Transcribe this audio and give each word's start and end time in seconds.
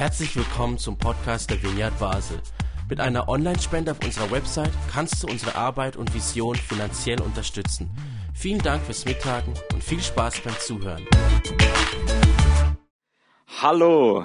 Herzlich 0.00 0.34
willkommen 0.34 0.78
zum 0.78 0.96
Podcast 0.96 1.50
der 1.50 1.62
Vineyard 1.62 1.98
Basel. 1.98 2.40
Mit 2.88 3.00
einer 3.00 3.28
Online-Spende 3.28 3.90
auf 3.90 4.02
unserer 4.02 4.30
Website 4.30 4.72
kannst 4.90 5.22
du 5.22 5.26
unsere 5.26 5.56
Arbeit 5.56 5.98
und 5.98 6.14
Vision 6.14 6.56
finanziell 6.56 7.20
unterstützen. 7.20 7.90
Vielen 8.34 8.62
Dank 8.62 8.82
fürs 8.82 9.04
Mittagen 9.04 9.52
und 9.74 9.84
viel 9.84 10.00
Spaß 10.00 10.40
beim 10.40 10.58
Zuhören. 10.58 11.06
Hallo. 13.60 14.24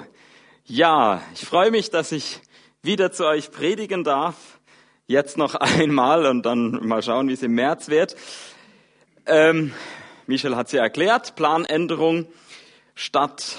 Ja, 0.64 1.20
ich 1.34 1.44
freue 1.44 1.70
mich, 1.70 1.90
dass 1.90 2.10
ich 2.10 2.40
wieder 2.80 3.12
zu 3.12 3.26
euch 3.26 3.50
predigen 3.50 4.02
darf. 4.02 4.58
Jetzt 5.06 5.36
noch 5.36 5.54
einmal 5.56 6.24
und 6.24 6.46
dann 6.46 6.86
mal 6.86 7.02
schauen, 7.02 7.28
wie 7.28 7.34
es 7.34 7.42
im 7.42 7.52
März 7.52 7.90
wird. 7.90 8.16
Ähm, 9.26 9.74
Michel 10.26 10.56
hat 10.56 10.68
es 10.68 10.72
ja 10.72 10.82
erklärt, 10.84 11.36
Planänderung. 11.36 12.28
Statt 12.94 13.58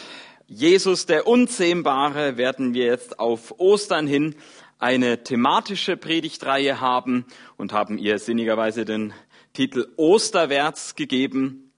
Jesus 0.49 1.05
der 1.05 1.27
Unzähmbare 1.27 2.37
werden 2.37 2.73
wir 2.73 2.85
jetzt 2.85 3.19
auf 3.19 3.59
Ostern 3.59 4.07
hin 4.07 4.35
eine 4.79 5.21
thematische 5.21 5.97
Predigtreihe 5.97 6.79
haben 6.79 7.25
und 7.57 7.73
haben 7.73 7.97
ihr 7.97 8.17
sinnigerweise 8.17 8.85
den 8.85 9.13
Titel 9.51 9.87
Osterwärts 9.97 10.95
gegeben. 10.95 11.73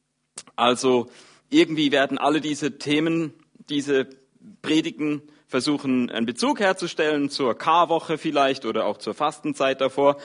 Also 0.56 1.10
irgendwie 1.50 1.92
werden 1.92 2.20
alle 2.20 2.42
diese 2.42 2.78
Themen, 2.78 3.34
diese 3.70 4.08
Predigen 4.62 5.24
versuchen, 5.48 6.12
einen 6.12 6.28
Bezug 6.28 6.60
herzustellen 6.60 7.32
zur 7.32 7.58
Karwoche 7.58 8.20
vielleicht 8.20 8.68
oder 8.68 8.86
auch 8.86 8.98
zur 8.98 9.16
Fastenzeit 9.16 9.82
davor. 9.82 10.18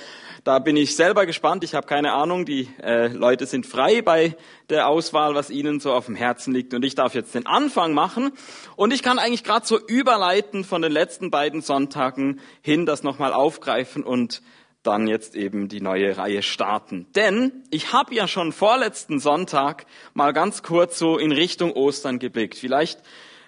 Da 0.45 0.59
bin 0.59 0.77
ich 0.77 0.95
selber 0.95 1.25
gespannt. 1.25 1.65
Ich 1.65 1.75
habe 1.75 1.87
keine 1.87 2.13
Ahnung. 2.13 2.45
Die 2.45 2.69
äh, 2.83 3.07
Leute 3.07 3.47
sind 3.47 3.65
frei 3.65 4.03
bei 4.03 4.37
der 4.69 4.89
Auswahl, 4.89 5.35
was 5.35 5.49
ihnen 5.49 5.81
so 5.81 5.95
auf 5.95 6.05
dem 6.05 6.17
Herzen 6.17 6.53
liegt. 6.53 6.75
Und 6.75 6.85
ich 6.85 6.95
darf 6.95 7.15
jetzt 7.15 7.35
den 7.35 7.47
Anfang 7.47 7.95
machen. 7.95 8.31
Und 8.77 8.93
ich 8.93 9.03
kann 9.03 9.19
eigentlich 9.19 9.43
gerade 9.43 9.67
so 9.67 9.79
überleiten 9.79 10.63
von 10.63 10.83
den 10.83 10.93
letzten 10.93 11.31
beiden 11.31 11.63
Sonntagen 11.63 12.41
hin, 12.61 12.85
das 12.85 13.03
nochmal 13.03 13.33
aufgreifen 13.33 14.05
und 14.05 14.43
dann 14.83 15.07
jetzt 15.07 15.35
eben 15.35 15.69
die 15.69 15.81
neue 15.81 16.19
Reihe 16.19 16.43
starten. 16.43 17.07
Denn 17.17 17.65
ich 17.71 17.95
habe 17.95 18.15
ja 18.15 18.29
schon 18.29 18.53
vorletzten 18.53 19.21
Sonntag 19.21 19.87
mal 20.13 20.35
ganz 20.35 20.63
kurz 20.63 20.99
so 20.99 21.17
in 21.17 21.33
Richtung 21.33 21.73
Ostern 21.73 22.19
geblickt. 22.19 22.59
Vielleicht 22.59 23.01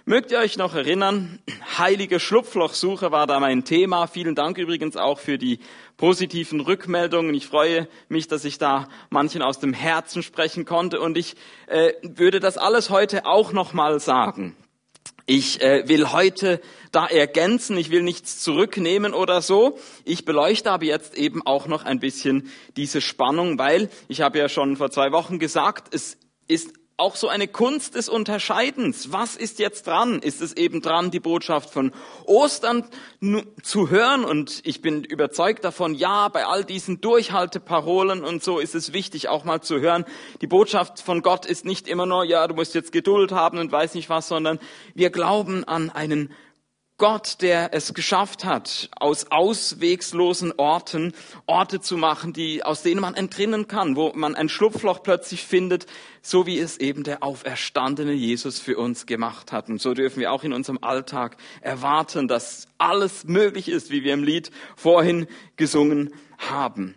Mögt 0.09 0.31
ihr 0.31 0.39
euch 0.39 0.57
noch 0.57 0.77
erinnern? 0.77 1.41
Heilige 1.79 2.21
Schlupflochsuche 2.21 3.11
war 3.11 3.27
da 3.27 3.41
mein 3.41 3.65
Thema. 3.65 4.07
Vielen 4.07 4.37
Dank 4.37 4.57
übrigens 4.57 4.97
auch 4.97 5.19
für 5.19 5.37
die 5.37 5.59
positiven 5.97 6.61
Rückmeldungen. 6.61 7.35
Ich 7.35 7.49
freue 7.49 7.89
mich, 8.09 8.29
dass 8.29 8.45
ich 8.45 8.59
da 8.59 8.89
manchen 9.11 9.43
aus 9.43 9.59
dem 9.59 9.73
Herzen 9.73 10.23
sprechen 10.23 10.65
konnte. 10.65 11.01
Und 11.01 11.19
ich 11.19 11.35
äh, 11.67 11.93
würde 12.03 12.39
das 12.39 12.57
alles 12.57 12.89
heute 12.89 13.27
auch 13.27 13.53
nochmal 13.53 13.99
sagen. 13.99 14.55
Ich 15.27 15.61
äh, 15.61 15.89
will 15.89 16.13
heute 16.13 16.61
da 16.93 17.07
ergänzen, 17.07 17.77
ich 17.77 17.91
will 17.91 18.03
nichts 18.05 18.39
zurücknehmen 18.39 19.13
oder 19.13 19.43
so. 19.43 19.77
Ich 20.05 20.25
beleuchte 20.25 20.71
aber 20.71 20.85
jetzt 20.85 21.19
eben 21.19 21.45
auch 21.45 21.67
noch 21.67 21.85
ein 21.85 21.99
bisschen 21.99 22.49
diese 22.77 23.01
Spannung, 23.01 23.59
weil 23.59 23.91
ich 24.07 24.21
habe 24.21 24.39
ja 24.39 24.49
schon 24.49 24.77
vor 24.77 24.93
zwei 24.93 25.11
Wochen 25.11 25.41
gesagt, 25.41 25.93
es 25.93 26.17
ist 26.47 26.75
auch 26.99 27.17
so 27.17 27.29
eine 27.29 27.47
Kunst 27.47 27.95
des 27.95 28.09
Unterscheidens. 28.09 29.13
Was 29.13 29.37
ist 29.37 29.59
jetzt 29.59 29.87
dran? 29.87 30.21
Ist 30.21 30.41
es 30.41 30.55
eben 30.55 30.81
dran, 30.81 31.11
die 31.11 31.21
Botschaft 31.21 31.69
von 31.69 31.93
Ostern 32.25 32.85
zu 33.63 33.91
hören? 33.91 34.25
Und 34.25 34.63
ich 34.65 34.81
bin 34.81 35.05
überzeugt 35.05 35.65
davon, 35.65 35.95
ja, 35.95 36.29
bei 36.29 36.47
all 36.47 36.65
diesen 36.65 37.03
Durchhalteparolen 37.03 38.25
und 38.25 38.43
so 38.43 38.59
ist 38.59 38.75
es 38.75 38.95
wichtig, 38.95 39.29
auch 39.29 39.45
mal 39.45 39.61
zu 39.61 39.79
hören. 39.81 40.07
Die 40.41 40.47
Botschaft 40.47 41.01
von 41.01 41.21
Gott 41.21 41.45
ist 41.45 41.67
nicht 41.67 41.87
immer 41.87 42.07
nur, 42.07 42.25
ja, 42.25 42.49
du 42.49 42.55
musst 42.55 42.75
jetzt 42.75 42.93
Geduld 42.93 43.31
haben 43.31 43.59
und 43.59 43.71
weiß 43.71 43.93
nicht 43.95 44.09
was, 44.09 44.29
sondern 44.29 44.59
wir 44.95 45.11
glauben 45.11 45.65
an 45.65 45.91
einen 45.91 46.33
Gott, 46.99 47.43
der 47.43 47.75
es 47.75 47.93
geschafft 47.93 48.47
hat, 48.47 48.89
aus 48.99 49.31
auswegslosen 49.31 50.55
Orten 50.57 51.13
Orte 51.45 51.83
zu 51.83 51.99
machen, 51.99 52.33
die, 52.33 52.63
aus 52.63 52.83
denen 52.83 53.03
man 53.03 53.15
entrinnen 53.15 53.69
kann, 53.69 53.97
wo 53.97 54.13
man 54.15 54.35
ein 54.35 54.49
Schlupfloch 54.49 55.03
plötzlich 55.03 55.45
findet, 55.45 55.85
so 56.23 56.47
wie 56.47 56.59
es 56.59 56.79
eben 56.79 57.05
der 57.05 57.23
auferstandene 57.23 58.15
Jesus 58.15 58.59
für 58.61 58.79
uns 58.79 59.05
gemacht 59.05 59.53
hat. 59.53 59.69
Und 59.69 59.79
so 59.79 59.93
dürfen 59.93 60.21
wir 60.21 60.33
auch 60.33 60.43
in 60.43 60.55
unserem 60.55 60.79
Alltag 60.81 61.37
erwarten, 61.61 62.29
dass 62.29 62.67
alles 62.79 63.25
möglich 63.25 63.69
ist, 63.69 63.91
wie 63.91 64.03
wir 64.03 64.15
im 64.15 64.25
Lied 64.25 64.51
vorhin 64.75 65.27
gesungen 65.57 66.15
haben. 66.39 66.95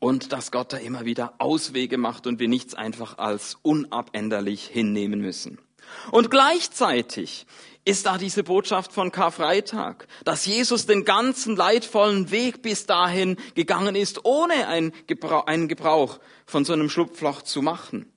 Und 0.00 0.32
dass 0.32 0.52
Gott 0.52 0.74
da 0.74 0.76
immer 0.76 1.06
wieder 1.06 1.32
Auswege 1.38 1.96
macht 1.96 2.26
und 2.26 2.40
wir 2.40 2.48
nichts 2.48 2.74
einfach 2.74 3.16
als 3.16 3.56
unabänderlich 3.62 4.66
hinnehmen 4.66 5.22
müssen. 5.22 5.58
Und 6.10 6.30
gleichzeitig 6.30 7.46
ist 7.84 8.06
da 8.06 8.16
diese 8.16 8.44
Botschaft 8.44 8.92
von 8.92 9.12
Karfreitag, 9.12 10.06
dass 10.24 10.46
Jesus 10.46 10.86
den 10.86 11.04
ganzen 11.04 11.56
leidvollen 11.56 12.30
Weg 12.30 12.62
bis 12.62 12.86
dahin 12.86 13.36
gegangen 13.54 13.94
ist, 13.94 14.24
ohne 14.24 14.68
einen 14.68 14.92
Gebrauch 15.06 16.18
von 16.46 16.64
so 16.64 16.72
einem 16.72 16.88
Schlupfloch 16.88 17.42
zu 17.42 17.60
machen. 17.60 18.10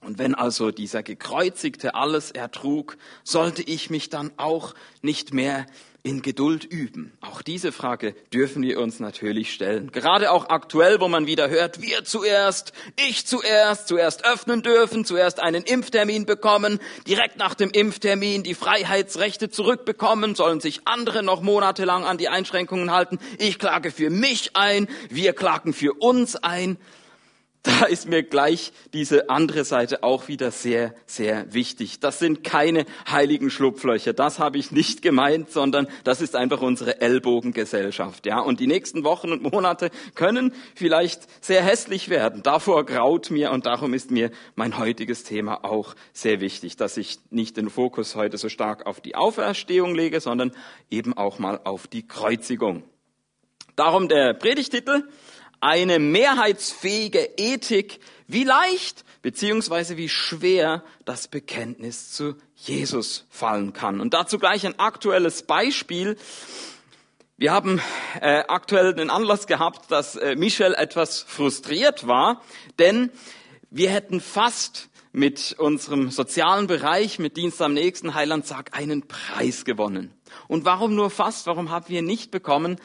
Und 0.00 0.18
wenn 0.18 0.34
also 0.34 0.70
dieser 0.70 1.02
Gekreuzigte 1.02 1.94
alles 1.94 2.30
ertrug, 2.30 2.96
sollte 3.24 3.62
ich 3.62 3.90
mich 3.90 4.10
dann 4.10 4.32
auch 4.36 4.74
nicht 5.02 5.32
mehr 5.32 5.66
in 6.04 6.20
Geduld 6.20 6.64
üben? 6.64 7.12
Auch 7.22 7.42
diese 7.42 7.72
Frage 7.72 8.14
dürfen 8.32 8.62
wir 8.62 8.78
uns 8.78 9.00
natürlich 9.00 9.52
stellen. 9.52 9.90
Gerade 9.90 10.30
auch 10.30 10.50
aktuell, 10.50 11.00
wo 11.00 11.08
man 11.08 11.26
wieder 11.26 11.48
hört, 11.48 11.80
wir 11.80 12.04
zuerst, 12.04 12.74
ich 12.96 13.26
zuerst, 13.26 13.88
zuerst 13.88 14.24
öffnen 14.24 14.62
dürfen, 14.62 15.06
zuerst 15.06 15.40
einen 15.40 15.64
Impftermin 15.64 16.26
bekommen, 16.26 16.78
direkt 17.08 17.38
nach 17.38 17.54
dem 17.54 17.70
Impftermin 17.70 18.42
die 18.42 18.54
Freiheitsrechte 18.54 19.48
zurückbekommen, 19.48 20.34
sollen 20.34 20.60
sich 20.60 20.82
andere 20.84 21.22
noch 21.22 21.40
monatelang 21.40 22.04
an 22.04 22.18
die 22.18 22.28
Einschränkungen 22.28 22.90
halten. 22.90 23.18
Ich 23.38 23.58
klage 23.58 23.90
für 23.90 24.10
mich 24.10 24.54
ein, 24.54 24.88
wir 25.08 25.32
klagen 25.32 25.72
für 25.72 25.94
uns 25.94 26.36
ein 26.36 26.76
da 27.64 27.86
ist 27.86 28.06
mir 28.06 28.22
gleich 28.22 28.72
diese 28.92 29.30
andere 29.30 29.64
Seite 29.64 30.02
auch 30.02 30.28
wieder 30.28 30.50
sehr, 30.50 30.94
sehr 31.06 31.52
wichtig. 31.54 31.98
Das 31.98 32.18
sind 32.18 32.44
keine 32.44 32.84
heiligen 33.10 33.48
Schlupflöcher. 33.48 34.12
Das 34.12 34.38
habe 34.38 34.58
ich 34.58 34.70
nicht 34.70 35.00
gemeint, 35.00 35.50
sondern 35.50 35.88
das 36.04 36.20
ist 36.20 36.36
einfach 36.36 36.60
unsere 36.60 37.00
Ellbogengesellschaft. 37.00 38.26
Ja, 38.26 38.40
und 38.40 38.60
die 38.60 38.66
nächsten 38.66 39.02
Wochen 39.02 39.32
und 39.32 39.42
Monate 39.50 39.90
können 40.14 40.52
vielleicht 40.74 41.26
sehr 41.42 41.62
hässlich 41.62 42.10
werden. 42.10 42.42
Davor 42.42 42.84
graut 42.84 43.30
mir 43.30 43.50
und 43.50 43.64
darum 43.64 43.94
ist 43.94 44.10
mir 44.10 44.30
mein 44.56 44.76
heutiges 44.76 45.24
Thema 45.24 45.64
auch 45.64 45.94
sehr 46.12 46.42
wichtig, 46.42 46.76
dass 46.76 46.98
ich 46.98 47.18
nicht 47.30 47.56
den 47.56 47.70
Fokus 47.70 48.14
heute 48.14 48.36
so 48.36 48.50
stark 48.50 48.84
auf 48.84 49.00
die 49.00 49.14
Auferstehung 49.14 49.94
lege, 49.94 50.20
sondern 50.20 50.52
eben 50.90 51.16
auch 51.16 51.38
mal 51.38 51.58
auf 51.64 51.86
die 51.86 52.06
Kreuzigung. 52.06 52.82
Darum 53.74 54.08
der 54.08 54.34
Predigtitel 54.34 55.08
eine 55.64 55.98
mehrheitsfähige 55.98 57.30
Ethik, 57.38 57.98
wie 58.26 58.44
leicht 58.44 59.02
beziehungsweise 59.22 59.96
wie 59.96 60.10
schwer 60.10 60.84
das 61.06 61.26
Bekenntnis 61.26 62.12
zu 62.12 62.34
Jesus 62.54 63.24
fallen 63.30 63.72
kann. 63.72 64.00
Und 64.00 64.12
dazu 64.12 64.38
gleich 64.38 64.66
ein 64.66 64.78
aktuelles 64.78 65.44
Beispiel. 65.44 66.18
Wir 67.38 67.52
haben 67.52 67.80
äh, 68.20 68.44
aktuell 68.46 68.92
den 68.92 69.08
Anlass 69.08 69.46
gehabt, 69.46 69.90
dass 69.90 70.16
äh, 70.16 70.36
Michel 70.36 70.74
etwas 70.74 71.22
frustriert 71.22 72.06
war, 72.06 72.42
denn 72.78 73.10
wir 73.70 73.88
hätten 73.88 74.20
fast 74.20 74.90
mit 75.12 75.54
unserem 75.58 76.10
sozialen 76.10 76.66
Bereich, 76.66 77.18
mit 77.18 77.38
Dienst 77.38 77.62
am 77.62 77.72
nächsten 77.72 78.14
Heilandtag 78.14 78.76
einen 78.76 79.08
Preis 79.08 79.64
gewonnen. 79.64 80.12
Und 80.46 80.66
warum 80.66 80.94
nur 80.94 81.08
fast? 81.08 81.46
Warum 81.46 81.70
haben 81.70 81.88
wir 81.88 82.02
nicht 82.02 82.30
bekommen? 82.30 82.78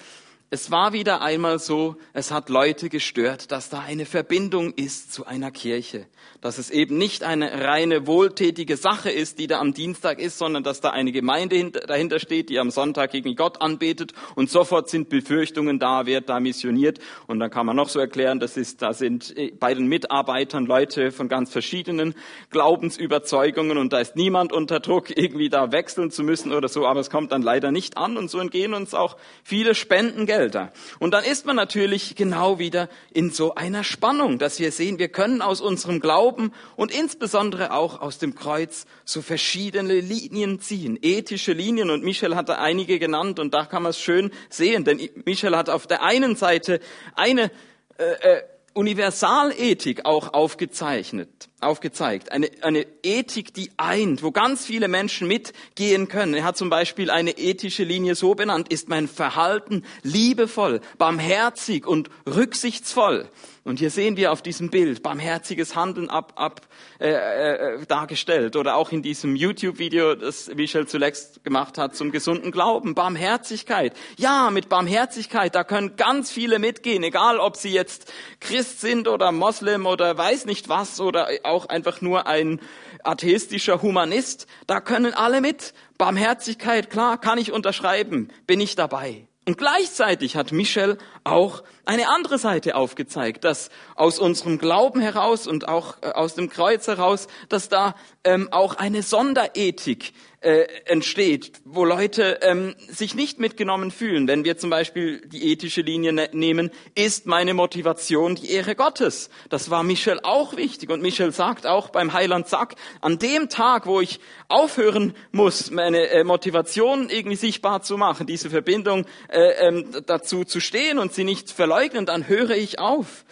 Es 0.51 0.71
war 0.71 0.93
wieder 0.93 1.21
einmal 1.21 1.59
so, 1.59 1.97
es 2.11 2.31
hat 2.31 2.49
Leute 2.49 2.89
gestört, 2.89 3.51
dass 3.51 3.69
da 3.69 3.81
eine 3.81 4.07
Verbindung 4.07 4.73
ist 4.73 5.13
zu 5.13 5.27
einer 5.27 5.51
Kirche. 5.51 6.07
Dass 6.41 6.57
es 6.57 6.71
eben 6.71 6.97
nicht 6.97 7.23
eine 7.23 7.65
reine 7.65 8.07
wohltätige 8.07 8.75
Sache 8.75 9.11
ist, 9.11 9.37
die 9.37 9.45
da 9.45 9.59
am 9.59 9.75
Dienstag 9.75 10.17
ist, 10.19 10.39
sondern 10.39 10.63
dass 10.63 10.81
da 10.81 10.89
eine 10.89 11.11
Gemeinde 11.11 11.69
dahinter 11.69 12.17
steht, 12.17 12.49
die 12.49 12.57
am 12.57 12.71
Sonntag 12.71 13.11
gegen 13.11 13.35
Gott 13.35 13.61
anbetet 13.61 14.13
und 14.33 14.49
sofort 14.49 14.89
sind 14.89 15.09
Befürchtungen 15.09 15.77
da, 15.77 16.07
wird 16.07 16.29
da 16.29 16.39
missioniert. 16.39 16.97
Und 17.27 17.39
dann 17.39 17.51
kann 17.51 17.67
man 17.67 17.75
noch 17.75 17.89
so 17.89 17.99
erklären, 17.99 18.39
das 18.39 18.57
ist, 18.57 18.81
da 18.81 18.93
sind 18.93 19.37
äh, 19.37 19.51
bei 19.51 19.75
den 19.75 19.85
Mitarbeitern 19.85 20.65
Leute 20.65 21.11
von 21.11 21.29
ganz 21.29 21.51
verschiedenen 21.51 22.15
Glaubensüberzeugungen 22.49 23.77
und 23.77 23.93
da 23.93 23.99
ist 23.99 24.15
niemand 24.15 24.51
unter 24.51 24.79
Druck, 24.79 25.09
irgendwie 25.15 25.49
da 25.49 25.71
wechseln 25.71 26.09
zu 26.09 26.23
müssen 26.23 26.53
oder 26.53 26.69
so, 26.69 26.87
aber 26.87 27.01
es 27.01 27.11
kommt 27.11 27.31
dann 27.33 27.43
leider 27.43 27.71
nicht 27.71 27.97
an 27.97 28.17
und 28.17 28.31
so 28.31 28.39
entgehen 28.39 28.73
uns 28.73 28.95
auch 28.95 29.15
viele 29.43 29.75
Spendengeld 29.75 30.38
Felder. 30.39 30.71
Und 30.99 31.11
dann 31.11 31.25
ist 31.25 31.45
man 31.45 31.57
natürlich 31.57 32.15
genau 32.15 32.59
wieder 32.59 32.87
in 33.11 33.29
so 33.29 33.55
einer 33.55 33.83
Spannung, 33.83 34.39
dass 34.39 34.57
wir 34.57 34.71
sehen, 34.71 34.97
wir 34.97 35.09
können 35.09 35.41
aus 35.41 35.59
unserem 35.59 35.99
Glauben 35.99 36.53
und 36.77 36.97
insbesondere 36.97 37.73
auch 37.73 37.99
aus 37.99 38.19
dem 38.19 38.35
Kreuz 38.35 38.85
so 39.03 39.21
verschiedene 39.21 39.99
Linien 39.99 40.61
ziehen, 40.61 40.97
ethische 41.01 41.51
Linien. 41.51 41.89
Und 41.89 42.05
Michel 42.05 42.37
hat 42.37 42.47
da 42.47 42.55
einige 42.55 42.99
genannt 42.99 43.37
und 43.37 43.53
da 43.53 43.65
kann 43.65 43.83
man 43.83 43.89
es 43.89 43.99
schön 43.99 44.31
sehen, 44.49 44.85
denn 44.85 45.09
Michel 45.25 45.57
hat 45.57 45.69
auf 45.69 45.87
der 45.87 46.03
einen 46.03 46.37
Seite 46.37 46.79
eine 47.15 47.51
äh, 47.97 48.03
äh, 48.05 48.43
Universalethik 48.73 50.05
auch 50.05 50.33
aufgezeichnet. 50.33 51.48
Aufgezeigt. 51.61 52.31
Eine, 52.31 52.49
eine 52.61 52.85
Ethik, 53.03 53.53
die 53.53 53.71
eint, 53.77 54.23
wo 54.23 54.31
ganz 54.31 54.65
viele 54.65 54.87
Menschen 54.87 55.27
mitgehen 55.27 56.07
können. 56.07 56.33
Er 56.33 56.43
hat 56.43 56.57
zum 56.57 56.69
Beispiel 56.69 57.09
eine 57.09 57.31
ethische 57.31 57.83
Linie 57.83 58.15
so 58.15 58.35
benannt, 58.35 58.71
ist 58.71 58.89
mein 58.89 59.07
Verhalten 59.07 59.83
liebevoll, 60.03 60.81
barmherzig 60.97 61.85
und 61.85 62.09
rücksichtsvoll. 62.25 63.29
Und 63.69 63.77
hier 63.77 63.91
sehen 63.91 64.17
wir 64.17 64.31
auf 64.31 64.41
diesem 64.41 64.71
Bild 64.71 65.03
barmherziges 65.03 65.75
Handeln 65.75 66.09
ab, 66.09 66.33
ab 66.37 66.61
äh, 66.99 67.11
äh, 67.11 67.85
dargestellt 67.85 68.55
oder 68.55 68.75
auch 68.75 68.91
in 68.91 69.03
diesem 69.03 69.35
YouTube-Video, 69.35 70.15
das 70.15 70.47
Michel 70.47 70.87
zuletzt 70.87 71.43
gemacht 71.43 71.77
hat 71.77 71.95
zum 71.95 72.11
gesunden 72.11 72.51
Glauben. 72.51 72.95
Barmherzigkeit. 72.95 73.93
Ja, 74.17 74.49
mit 74.49 74.69
Barmherzigkeit, 74.69 75.53
da 75.53 75.63
können 75.63 75.97
ganz 75.97 76.31
viele 76.31 76.57
mitgehen, 76.57 77.03
egal 77.03 77.37
ob 77.37 77.57
sie 77.57 77.69
jetzt 77.69 78.11
Christ 78.39 78.81
sind 78.81 79.07
oder 79.07 79.31
Moslem 79.31 79.85
oder 79.85 80.17
weiß 80.17 80.45
nicht 80.45 80.67
was 80.67 80.99
oder 80.99 81.27
auch 81.49 81.67
einfach 81.67 82.01
nur 82.01 82.27
ein 82.27 82.61
atheistischer 83.03 83.81
Humanist. 83.81 84.47
Da 84.67 84.79
können 84.79 85.13
alle 85.13 85.41
mit. 85.41 85.73
Barmherzigkeit, 85.97 86.89
klar, 86.89 87.19
kann 87.19 87.37
ich 87.37 87.51
unterschreiben, 87.51 88.29
bin 88.47 88.61
ich 88.61 88.75
dabei. 88.75 89.27
Und 89.49 89.57
gleichzeitig 89.57 90.35
hat 90.35 90.51
Michel 90.51 90.99
auch 91.23 91.63
eine 91.83 92.07
andere 92.09 92.37
Seite 92.37 92.75
aufgezeigt, 92.75 93.43
dass 93.43 93.71
aus 93.95 94.19
unserem 94.19 94.59
Glauben 94.59 95.01
heraus 95.01 95.47
und 95.47 95.67
auch 95.67 95.97
äh, 96.01 96.11
aus 96.11 96.35
dem 96.35 96.49
Kreuz 96.49 96.85
heraus, 96.87 97.27
dass 97.49 97.67
da 97.67 97.95
ähm, 98.23 98.49
auch 98.51 98.75
eine 98.75 99.01
Sonderethik 99.01 100.13
äh, 100.41 100.67
entsteht, 100.85 101.51
wo 101.65 101.83
Leute 101.83 102.39
ähm, 102.41 102.75
sich 102.87 103.13
nicht 103.13 103.39
mitgenommen 103.39 103.91
fühlen. 103.91 104.27
Wenn 104.27 104.45
wir 104.45 104.57
zum 104.57 104.69
Beispiel 104.69 105.21
die 105.27 105.51
ethische 105.51 105.81
Linie 105.81 106.13
ne 106.13 106.29
nehmen, 106.31 106.71
ist 106.95 107.25
meine 107.25 107.53
Motivation 107.53 108.35
die 108.35 108.51
Ehre 108.51 108.75
Gottes. 108.75 109.29
Das 109.49 109.69
war 109.69 109.83
Michel 109.83 110.19
auch 110.23 110.55
wichtig. 110.55 110.89
Und 110.89 111.01
Michel 111.01 111.31
sagt 111.31 111.67
auch 111.67 111.89
beim 111.89 112.13
Heiland 112.13 112.47
Sack, 112.47 112.75
an 113.01 113.19
dem 113.19 113.49
Tag, 113.49 113.85
wo 113.85 113.99
ich 113.99 114.19
aufhören 114.47 115.13
muss, 115.31 115.71
meine 115.71 116.07
äh, 116.09 116.23
Motivation 116.23 117.09
irgendwie 117.09 117.35
sichtbar 117.35 117.81
zu 117.81 117.97
machen, 117.97 118.25
diese 118.25 118.49
Verbindung 118.49 119.05
äh, 119.27 119.67
ähm, 119.67 119.89
dazu 120.05 120.45
zu 120.45 120.59
stehen 120.59 120.99
und 120.99 121.13
sie 121.13 121.23
nicht 121.23 121.51
verleugnen, 121.51 122.05
dann 122.05 122.27
höre 122.27 122.51
ich 122.51 122.79
auf. 122.79 123.25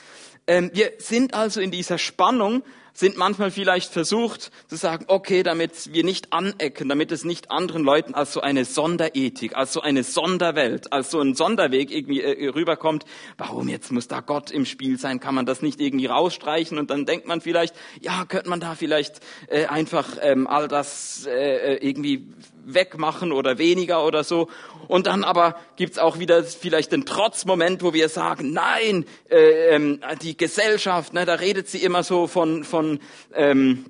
Ähm, 0.46 0.72
wir 0.74 0.94
sind 0.98 1.34
also 1.34 1.62
in 1.62 1.72
dieser 1.72 1.98
Spannung 1.98 2.64
sind 2.98 3.16
manchmal 3.16 3.52
vielleicht 3.52 3.94
versucht 3.94 4.50
zu 4.68 4.76
sagen, 4.76 5.06
okay, 5.08 5.44
damit 5.44 5.94
wir 5.94 6.04
nicht 6.04 6.34
anecken, 6.34 6.90
damit 6.90 7.12
es 7.12 7.26
nicht 7.26 7.52
anderen 7.52 7.84
Leuten 7.84 8.16
als 8.16 8.34
so 8.34 8.42
eine 8.42 8.66
Sonderethik, 8.66 9.56
als 9.56 9.72
so 9.72 9.82
eine 9.82 10.04
Sonderwelt, 10.04 10.92
als 10.92 11.12
so 11.12 11.20
ein 11.20 11.36
Sonderweg 11.36 11.92
irgendwie 11.92 12.22
äh, 12.22 12.50
rüberkommt. 12.50 13.06
Warum 13.38 13.70
jetzt 13.70 13.92
muss 13.92 14.08
da 14.08 14.22
Gott 14.22 14.50
im 14.50 14.66
Spiel 14.66 14.98
sein? 14.98 15.20
Kann 15.20 15.36
man 15.36 15.46
das 15.46 15.62
nicht 15.62 15.80
irgendwie 15.80 16.08
rausstreichen? 16.08 16.80
Und 16.80 16.90
dann 16.90 17.06
denkt 17.06 17.28
man 17.28 17.40
vielleicht, 17.40 17.76
ja, 18.02 18.26
könnte 18.26 18.50
man 18.50 18.60
da 18.60 18.74
vielleicht 18.74 19.20
äh, 19.48 19.68
einfach 19.68 20.18
ähm, 20.20 20.48
all 20.48 20.68
das 20.68 21.28
äh, 21.28 21.76
äh 21.76 21.88
irgendwie 21.88 22.26
wegmachen 22.68 23.32
oder 23.32 23.58
weniger 23.58 24.06
oder 24.06 24.24
so. 24.24 24.50
Und 24.88 25.08
dann 25.08 25.24
aber 25.24 25.56
gibt's 25.76 25.98
auch 25.98 26.20
wieder 26.20 26.44
vielleicht 26.44 26.92
den 26.92 27.06
Trotzmoment, 27.06 27.82
wo 27.82 27.94
wir 27.94 28.10
sagen, 28.10 28.52
nein, 28.54 29.06
äh, 29.30 29.76
ähm, 29.76 30.02
die 30.22 30.38
Gesellschaft, 30.38 31.14
ne, 31.14 31.26
da 31.26 31.36
redet 31.36 31.68
sie 31.68 31.82
immer 31.84 32.04
so 32.04 32.28
von, 32.28 32.64
von 32.64 33.00
ähm, 33.34 33.86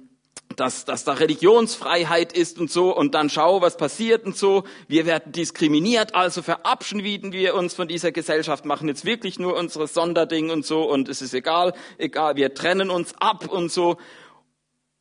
dass, 0.56 0.86
dass 0.86 1.04
da 1.04 1.14
Religionsfreiheit 1.14 2.34
ist 2.34 2.60
und 2.60 2.72
so 2.72 2.96
und 2.96 3.14
dann 3.14 3.30
schau, 3.30 3.62
was 3.62 3.78
passiert 3.78 4.26
und 4.26 4.36
so. 4.36 4.64
Wir 4.88 5.06
werden 5.06 5.32
diskriminiert, 5.32 6.16
also 6.16 6.42
verabschieden 6.42 7.32
wir 7.32 7.54
uns 7.54 7.74
von 7.74 7.88
dieser 7.88 8.12
Gesellschaft, 8.12 8.66
machen 8.66 8.88
jetzt 8.88 9.06
wirklich 9.06 9.40
nur 9.40 9.56
unsere 9.56 9.88
Sonderding 9.88 10.50
und 10.50 10.66
so 10.66 10.90
und 10.90 11.10
es 11.10 11.22
ist 11.22 11.34
egal, 11.34 11.74
egal, 11.98 12.36
wir 12.36 12.54
trennen 12.54 12.90
uns 12.90 13.14
ab 13.20 13.48
und 13.48 13.72
so. 13.72 13.98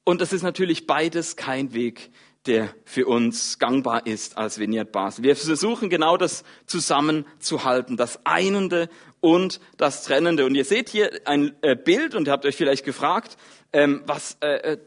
Und 0.05 0.20
das 0.20 0.32
ist 0.32 0.43
natürlich 0.43 0.87
beides 0.87 1.34
kein 1.37 1.75
Weg, 1.75 2.11
der 2.47 2.75
für 2.85 3.07
uns 3.07 3.59
gangbar 3.59 4.07
ist 4.07 4.39
als 4.39 4.59
Vineyard 4.59 4.93
Basel. 4.93 5.25
Wir 5.25 5.37
versuchen 5.37 5.91
genau 5.91 6.17
das 6.17 6.45
zusammenzuhalten, 6.67 7.97
das 7.97 8.25
Einende 8.25 8.89
und 9.21 9.61
das 9.77 10.05
Trennende. 10.05 10.45
Und 10.47 10.55
ihr 10.55 10.65
seht 10.65 10.89
hier 10.89 11.11
ein 11.25 11.55
äh, 11.63 11.77
Bild 11.77 12.15
und 12.15 12.29
ihr 12.29 12.33
habt 12.33 12.47
euch 12.47 12.57
vielleicht 12.57 12.85
gefragt, 12.85 13.37
ähm, 13.73 14.03
was 14.07 14.37
äh, 14.41 14.73
äh, 14.73 14.79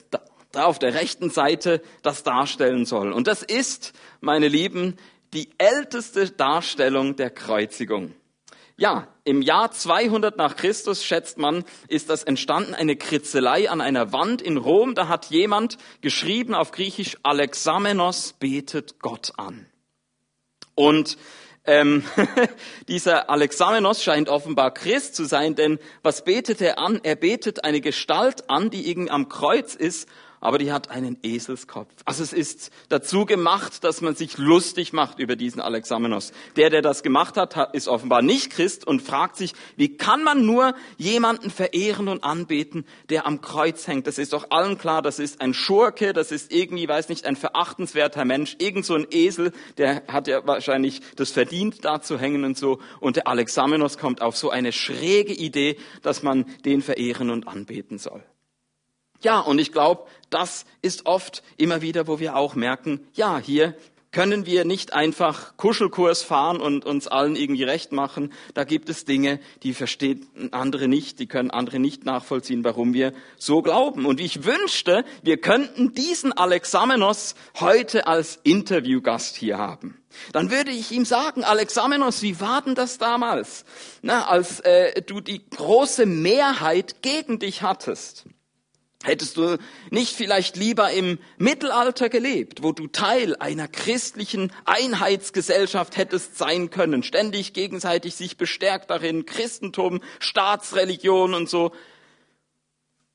da 0.52 0.66
auf 0.66 0.80
der 0.80 0.94
rechten 0.94 1.30
Seite 1.30 1.82
das 2.02 2.24
darstellen 2.24 2.86
soll. 2.86 3.12
Und 3.12 3.28
das 3.28 3.44
ist, 3.44 3.94
meine 4.20 4.48
Lieben, 4.48 4.96
die 5.34 5.50
älteste 5.58 6.32
Darstellung 6.32 7.16
der 7.16 7.30
Kreuzigung. 7.30 8.16
Ja, 8.80 9.10
im 9.26 9.42
Jahr 9.42 9.72
200 9.72 10.38
nach 10.38 10.56
Christus, 10.56 11.04
schätzt 11.04 11.38
man, 11.38 11.66
ist 11.90 12.10
das 12.10 12.24
entstanden, 12.24 12.74
eine 12.74 12.96
Kritzelei 12.96 13.70
an 13.70 13.82
einer 13.82 14.14
Wand 14.14 14.42
in 14.42 14.56
Rom. 14.56 14.96
Da 14.96 15.10
hat 15.10 15.26
jemand 15.26 15.78
geschrieben 16.00 16.56
auf 16.56 16.72
Griechisch, 16.72 17.18
Alexamenos 17.22 18.36
betet 18.40 19.02
Gott 19.02 19.34
an. 19.36 19.66
Und 20.76 21.18
ähm, 21.66 22.04
dieser 22.88 23.30
Alexamenos 23.30 24.02
scheint 24.02 24.30
offenbar 24.30 24.74
Christ 24.74 25.14
zu 25.14 25.26
sein, 25.26 25.56
denn 25.56 25.78
was 26.02 26.24
betet 26.24 26.62
er 26.62 26.80
an? 26.80 27.02
Er 27.04 27.18
betet 27.18 27.66
eine 27.66 27.82
Gestalt 27.82 28.50
an, 28.50 28.70
die 28.70 28.90
irgendwie 28.90 29.12
am 29.12 29.28
Kreuz 29.28 29.76
ist 29.76 30.08
aber 30.42 30.58
die 30.58 30.72
hat 30.72 30.90
einen 30.90 31.18
Eselskopf. 31.24 31.90
Also 32.06 32.24
es 32.24 32.34
ist 32.34 32.72
dazu 32.90 33.26
gemacht, 33.26 33.84
dass 33.84 34.02
man 34.02 34.16
sich 34.16 34.38
lustig 34.38 34.94
macht 34.94 35.20
über 35.20 35.36
diesen 35.36 35.62
Alexamenos. 35.62 36.32
Der, 36.56 36.70
der 36.70 36.82
das 36.82 37.04
gemacht 37.04 37.38
hat, 37.38 37.74
ist 37.74 37.88
offenbar 37.88 38.22
nicht 38.22 38.52
Christ 38.52 38.88
und 38.88 39.02
fragt 39.02 39.36
sich, 39.36 39.54
wie 39.76 39.98
kann 39.98 40.24
man 40.24 40.46
nur 40.46 40.76
jemanden 40.98 41.50
verehren 41.52 42.08
und 42.08 42.24
anbeten, 42.24 42.86
der 43.10 43.26
am 43.26 43.42
Kreuz 43.42 43.88
hängt? 43.88 44.08
Das 44.08 44.18
ist 44.18 44.34
doch 44.34 44.52
allen 44.52 44.78
klar, 44.78 45.02
das 45.02 45.20
ist 45.20 45.42
ein 45.42 45.54
Schurke, 45.54 46.14
das 46.14 46.32
ist 46.32 46.54
irgendwie, 46.54 46.88
weiß 46.88 47.10
nicht, 47.10 47.26
ein 47.26 47.36
verachtenswerter 47.36 48.26
Mensch, 48.26 48.56
irgend 48.60 48.86
so 48.86 48.96
ein 48.96 49.08
Esel, 49.12 49.52
der 49.78 50.04
hat 50.08 50.28
ja 50.28 50.46
wahrscheinlich 50.46 51.02
das 51.16 51.32
verdient, 51.32 51.84
da 51.84 52.02
zu 52.02 52.20
hängen 52.20 52.46
und 52.46 52.58
so. 52.58 52.80
Und 53.00 53.16
der 53.16 53.28
Alexamenos 53.28 53.98
kommt 53.98 54.22
auf 54.22 54.38
so 54.38 54.50
eine 54.50 54.72
schräge 54.72 55.34
Idee, 55.34 55.78
dass 56.02 56.24
man 56.24 56.46
den 56.66 56.82
verehren 56.82 57.30
und 57.30 57.48
anbeten 57.48 57.98
soll. 57.98 58.24
Ja, 59.22 59.40
und 59.40 59.60
ich 59.60 59.72
glaube, 59.72 60.08
das 60.30 60.66
ist 60.82 61.06
oft 61.06 61.44
immer 61.58 61.82
wieder, 61.82 62.08
wo 62.08 62.20
wir 62.20 62.36
auch 62.36 62.56
merken, 62.56 63.06
ja, 63.14 63.38
hier 63.38 63.76
können 64.12 64.46
wir 64.46 64.66
nicht 64.66 64.94
einfach 64.94 65.56
Kuschelkurs 65.58 66.24
fahren 66.24 66.60
und 66.60 66.86
uns 66.86 67.08
allen 67.08 67.36
irgendwie 67.36 67.64
recht 67.64 67.92
machen. 67.92 68.34
Da 68.54 68.64
gibt 68.64 68.90
es 68.90 69.06
Dinge, 69.06 69.40
die 69.62 69.74
verstehen 69.74 70.28
andere 70.52 70.88
nicht, 70.88 71.20
die 71.20 71.28
können 71.28 71.52
andere 71.52 71.80
nicht 71.80 72.06
nachvollziehen, 72.06 72.64
warum 72.64 72.94
wir 72.94 73.14
so 73.38 73.62
glauben. 73.62 74.06
Und 74.06 74.20
ich 74.20 74.46
wünschte, 74.46 75.06
wir 75.22 75.38
könnten 75.38 75.94
diesen 75.94 76.34
Alexamenos 76.34 77.36
heute 77.60 78.08
als 78.08 78.40
Interviewgast 78.44 79.36
hier 79.36 79.58
haben. 79.58 80.02
Dann 80.32 80.50
würde 80.50 80.72
ich 80.72 80.92
ihm 80.92 81.06
sagen, 81.06 81.44
Alexamenos, 81.44 82.24
wie 82.24 82.40
war 82.40 82.64
denn 82.64 82.74
das 82.74 82.98
damals, 82.98 83.64
Na, 84.02 84.28
als 84.28 84.60
äh, 84.62 85.04
du 85.04 85.22
die 85.22 85.48
große 85.48 86.08
Mehrheit 86.08 87.04
gegen 87.04 87.38
dich 87.38 87.62
hattest? 87.62 88.26
Hättest 89.02 89.38
du 89.38 89.58
nicht 89.92 90.14
vielleicht 90.14 90.58
lieber 90.58 90.92
im 90.92 91.20
Mittelalter 91.38 92.10
gelebt, 92.10 92.64
wo 92.64 92.74
du 92.74 92.88
Teil 92.88 93.38
einer 93.38 93.70
christlichen 93.70 94.52
Einheitsgesellschaft 94.66 95.96
hättest 95.96 96.38
sein 96.38 96.70
können, 96.70 97.04
ständig 97.04 97.54
gegenseitig 97.54 98.16
sich 98.16 98.36
bestärkt 98.36 98.90
darin, 98.90 99.26
Christentum, 99.26 100.02
Staatsreligion 100.20 101.34
und 101.34 101.50
so. 101.50 101.72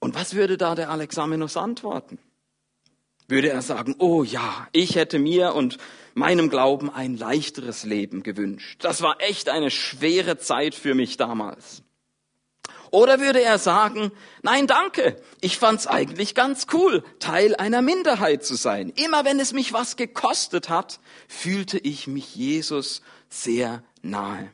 Und 0.00 0.14
was 0.14 0.34
würde 0.34 0.56
da 0.56 0.74
der 0.74 0.88
Alexamenos 0.88 1.56
antworten? 1.58 2.18
Würde 3.28 3.50
er 3.50 3.62
sagen, 3.62 3.94
oh 3.98 4.22
ja, 4.22 4.68
ich 4.72 4.96
hätte 4.96 5.18
mir 5.18 5.54
und 5.54 5.76
meinem 6.14 6.48
Glauben 6.48 6.90
ein 6.90 7.16
leichteres 7.16 7.84
Leben 7.84 8.22
gewünscht. 8.22 8.84
Das 8.84 9.02
war 9.02 9.20
echt 9.20 9.50
eine 9.50 9.70
schwere 9.70 10.38
Zeit 10.38 10.74
für 10.74 10.94
mich 10.94 11.18
damals. 11.18 11.82
Oder 12.94 13.18
würde 13.18 13.42
er 13.42 13.58
sagen, 13.58 14.12
nein, 14.42 14.68
danke, 14.68 15.20
ich 15.40 15.58
fand's 15.58 15.88
eigentlich 15.88 16.36
ganz 16.36 16.68
cool, 16.72 17.02
Teil 17.18 17.56
einer 17.56 17.82
Minderheit 17.82 18.44
zu 18.44 18.54
sein. 18.54 18.88
Immer 18.90 19.24
wenn 19.24 19.40
es 19.40 19.52
mich 19.52 19.72
was 19.72 19.96
gekostet 19.96 20.68
hat, 20.68 21.00
fühlte 21.26 21.76
ich 21.76 22.06
mich 22.06 22.36
Jesus 22.36 23.02
sehr 23.28 23.82
nahe. 24.02 24.48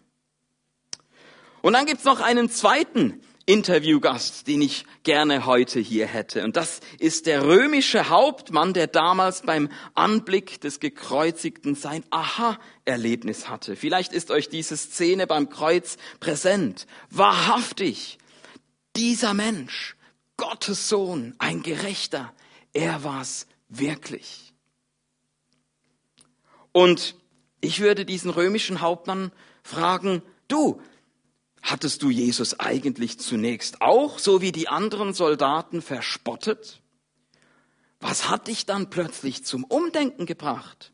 Und 1.61 1.75
dann 1.75 1.85
gibt's 1.85 2.05
noch 2.05 2.21
einen 2.21 2.49
zweiten 2.49 3.21
Interviewgast, 3.45 4.47
den 4.47 4.63
ich 4.63 4.87
gerne 5.03 5.45
heute 5.45 5.79
hier 5.79 6.07
hätte. 6.07 6.43
Und 6.43 6.57
das 6.57 6.81
ist 6.99 7.27
der 7.27 7.45
römische 7.45 8.09
Hauptmann, 8.09 8.73
der 8.73 8.87
damals 8.87 9.43
beim 9.43 9.69
Anblick 9.95 10.63
des 10.63 10.81
Gekreuzigten 10.81 11.75
sein 11.75 12.05
Aha-Erlebnis 12.09 13.51
hatte. 13.51 13.77
Vielleicht 13.77 14.15
ist 14.15 14.31
euch 14.31 14.49
diese 14.49 14.79
Szene 14.79 15.27
beim 15.27 15.51
Kreuz 15.51 15.99
präsent. 16.21 16.87
Wahrhaftig, 17.11 18.17
dieser 18.97 19.35
Mensch, 19.35 19.97
Gottes 20.37 20.89
Sohn, 20.89 21.35
ein 21.39 21.63
Gerechter, 21.63 22.33
er 22.73 23.05
war's 23.05 23.47
wirklich. 23.69 24.53
Und 26.73 27.17
ich 27.61 27.81
würde 27.81 28.05
diesen 28.05 28.31
römischen 28.31 28.81
Hauptmann 28.81 29.33
fragen, 29.63 30.23
du, 30.49 30.81
Hattest 31.63 32.03
du 32.03 32.11
Jesus 32.11 32.59
eigentlich 32.59 33.19
zunächst 33.19 33.83
auch, 33.83 34.19
so 34.19 34.41
wie 34.41 34.53
die 34.53 34.69
anderen 34.69 35.13
Soldaten, 35.13 35.83
verspottet? 35.83 36.81
Was 38.01 38.29
hat 38.31 38.49
dich 38.49 38.65
dann 38.65 38.89
plötzlich 38.89 39.45
zum 39.45 39.65
Umdenken 39.65 40.25
gebracht? 40.25 40.93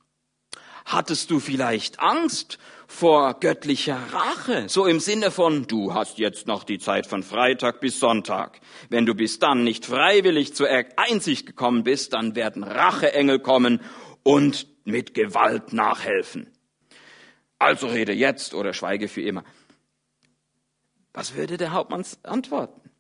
Hattest 0.87 1.33
du 1.33 1.41
vielleicht 1.41 1.99
Angst 1.99 2.59
vor 2.87 3.41
göttlicher 3.41 3.99
Rache? 4.13 4.69
So 4.69 4.87
im 4.87 5.01
Sinne 5.01 5.33
von, 5.33 5.67
du 5.67 5.95
hast 5.95 6.19
jetzt 6.19 6.47
noch 6.47 6.63
die 6.63 6.79
Zeit 6.79 7.09
von 7.09 7.25
Freitag 7.25 7.81
bis 7.81 7.99
Sonntag. 7.99 8.61
Wenn 8.89 9.05
du 9.05 9.17
bis 9.17 9.41
dann 9.41 9.65
nicht 9.65 9.85
freiwillig 9.85 10.55
zur 10.55 10.69
Einsicht 10.97 11.45
gekommen 11.45 11.83
bist, 11.83 12.15
dann 12.15 12.37
werden 12.37 12.63
Racheengel 12.63 13.41
kommen 13.41 13.81
und 14.23 14.69
mit 14.85 15.13
Gewalt 15.13 15.73
nachhelfen. 15.73 16.53
Also 17.59 17.89
rede 17.89 18.13
jetzt 18.13 18.55
oder 18.55 18.73
schweige 18.73 19.09
für 19.09 19.23
immer. 19.23 19.43
Was 21.13 21.35
würde 21.35 21.57
der 21.57 21.73
Hauptmann 21.73 22.05
antworten? 22.23 22.93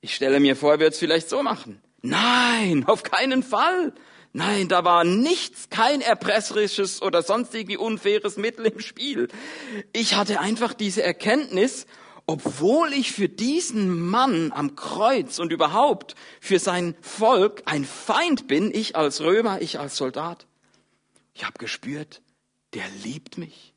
Ich 0.00 0.14
stelle 0.14 0.40
mir 0.40 0.56
vor, 0.56 0.72
er 0.72 0.78
würde 0.78 0.94
es 0.94 0.98
vielleicht 0.98 1.28
so 1.28 1.42
machen. 1.42 1.82
Nein, 2.00 2.84
auf 2.86 3.02
keinen 3.02 3.42
Fall. 3.42 3.92
Nein, 4.36 4.66
da 4.66 4.84
war 4.84 5.04
nichts, 5.04 5.68
kein 5.70 6.00
erpresserisches 6.00 7.00
oder 7.02 7.22
sonst 7.22 7.54
irgendwie 7.54 7.76
unfaires 7.76 8.36
Mittel 8.36 8.66
im 8.66 8.80
Spiel. 8.80 9.28
Ich 9.92 10.16
hatte 10.16 10.40
einfach 10.40 10.74
diese 10.74 11.04
Erkenntnis, 11.04 11.86
obwohl 12.26 12.92
ich 12.92 13.12
für 13.12 13.28
diesen 13.28 14.00
Mann 14.00 14.50
am 14.50 14.74
Kreuz 14.74 15.38
und 15.38 15.52
überhaupt 15.52 16.16
für 16.40 16.58
sein 16.58 16.96
Volk 17.00 17.62
ein 17.66 17.84
Feind 17.84 18.48
bin, 18.48 18.74
ich 18.74 18.96
als 18.96 19.20
Römer, 19.20 19.62
ich 19.62 19.78
als 19.78 19.96
Soldat, 19.96 20.48
ich 21.32 21.44
habe 21.44 21.58
gespürt, 21.58 22.20
der 22.72 22.88
liebt 23.04 23.38
mich. 23.38 23.72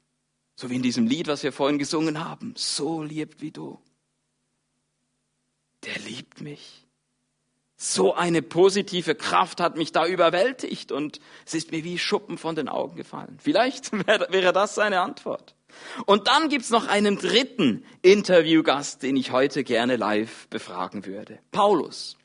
So 0.55 0.71
wie 0.71 0.75
in 0.75 0.81
diesem 0.81 1.05
Lied, 1.05 1.27
was 1.27 1.43
wir 1.43 1.51
vorhin 1.51 1.77
gesungen 1.77 2.25
haben. 2.25 2.55
So 2.57 3.03
liebt 3.03 3.41
wie 3.41 3.51
du. 3.51 3.79
Der 5.83 5.99
liebt 5.99 6.41
mich. 6.41 6.87
So 7.79 8.15
eine 8.15 8.41
positive 8.41 9.13
Kraft 9.13 9.62
hat 9.62 9.77
mich 9.77 9.91
da 9.91 10.07
überwältigt 10.07 10.91
und 10.91 11.19
es 11.46 11.53
ist 11.53 11.72
mir 11.72 11.84
wie 11.84 12.00
Schuppen 12.00 12.39
von 12.39 12.55
den 12.55 12.69
Augen 12.69 12.96
gefallen. 12.96 13.38
Vielleicht 13.39 13.91
wäre 14.07 14.51
das 14.51 14.74
seine 14.74 15.01
Antwort. 15.01 15.53
Und 16.07 16.27
dann 16.27 16.50
gibt's 16.50 16.72
noch 16.72 16.88
einen 16.88 17.19
dritten 17.19 17.86
Interviewgast, 18.01 19.03
den 19.03 19.15
ich 19.15 19.31
heute 19.31 19.63
gerne 19.63 19.96
live 19.96 20.48
befragen 20.48 21.05
würde. 21.05 21.38
Paulus. 21.51 22.17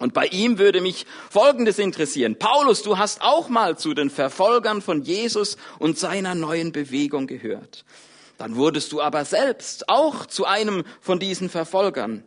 Und 0.00 0.14
bei 0.14 0.26
ihm 0.26 0.58
würde 0.58 0.80
mich 0.80 1.06
Folgendes 1.30 1.78
interessieren. 1.78 2.36
Paulus, 2.36 2.82
du 2.82 2.98
hast 2.98 3.22
auch 3.22 3.48
mal 3.48 3.78
zu 3.78 3.94
den 3.94 4.10
Verfolgern 4.10 4.82
von 4.82 5.02
Jesus 5.02 5.56
und 5.78 5.96
seiner 5.96 6.34
neuen 6.34 6.72
Bewegung 6.72 7.28
gehört. 7.28 7.84
Dann 8.36 8.56
wurdest 8.56 8.90
du 8.90 9.00
aber 9.00 9.24
selbst 9.24 9.88
auch 9.88 10.26
zu 10.26 10.44
einem 10.44 10.82
von 11.00 11.20
diesen 11.20 11.48
Verfolgern. 11.48 12.24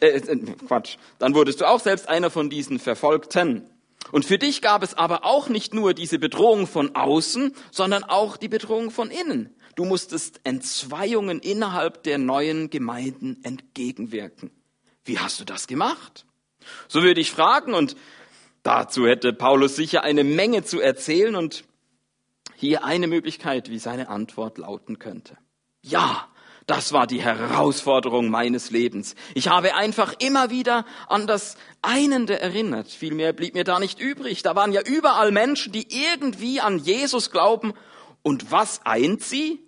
Äh, 0.00 0.08
äh, 0.08 0.36
Quatsch, 0.66 0.96
dann 1.18 1.34
wurdest 1.34 1.60
du 1.60 1.68
auch 1.68 1.80
selbst 1.80 2.08
einer 2.08 2.30
von 2.30 2.50
diesen 2.50 2.78
Verfolgten. 2.78 3.68
Und 4.12 4.24
für 4.24 4.38
dich 4.38 4.62
gab 4.62 4.82
es 4.82 4.94
aber 4.94 5.24
auch 5.24 5.48
nicht 5.48 5.74
nur 5.74 5.92
diese 5.92 6.18
Bedrohung 6.18 6.66
von 6.66 6.94
außen, 6.94 7.54
sondern 7.70 8.04
auch 8.04 8.36
die 8.36 8.48
Bedrohung 8.48 8.90
von 8.90 9.10
innen. 9.10 9.54
Du 9.74 9.84
musstest 9.84 10.40
Entzweiungen 10.44 11.40
innerhalb 11.40 12.02
der 12.04 12.18
neuen 12.18 12.70
Gemeinden 12.70 13.38
entgegenwirken. 13.42 14.50
Wie 15.04 15.18
hast 15.18 15.40
du 15.40 15.44
das 15.44 15.66
gemacht? 15.66 16.26
So 16.88 17.02
würde 17.02 17.20
ich 17.20 17.30
fragen 17.30 17.74
und 17.74 17.96
dazu 18.62 19.06
hätte 19.06 19.32
Paulus 19.32 19.76
sicher 19.76 20.02
eine 20.02 20.24
Menge 20.24 20.64
zu 20.64 20.80
erzählen 20.80 21.34
und 21.34 21.64
hier 22.56 22.84
eine 22.84 23.06
Möglichkeit, 23.06 23.70
wie 23.70 23.78
seine 23.78 24.08
Antwort 24.08 24.58
lauten 24.58 24.98
könnte. 24.98 25.38
Ja, 25.82 26.28
das 26.68 26.92
war 26.92 27.06
die 27.06 27.22
Herausforderung 27.22 28.28
meines 28.28 28.70
Lebens. 28.70 29.14
Ich 29.34 29.48
habe 29.48 29.74
einfach 29.74 30.14
immer 30.18 30.50
wieder 30.50 30.84
an 31.08 31.26
das 31.26 31.56
Einende 31.80 32.40
erinnert. 32.40 32.88
Viel 32.88 33.14
mehr 33.14 33.32
blieb 33.32 33.54
mir 33.54 33.64
da 33.64 33.78
nicht 33.78 33.98
übrig. 33.98 34.42
Da 34.42 34.54
waren 34.54 34.72
ja 34.72 34.82
überall 34.82 35.32
Menschen, 35.32 35.72
die 35.72 35.88
irgendwie 35.88 36.60
an 36.60 36.78
Jesus 36.78 37.30
glauben. 37.30 37.72
Und 38.22 38.52
was 38.52 38.82
eint 38.84 39.22
sie? 39.22 39.60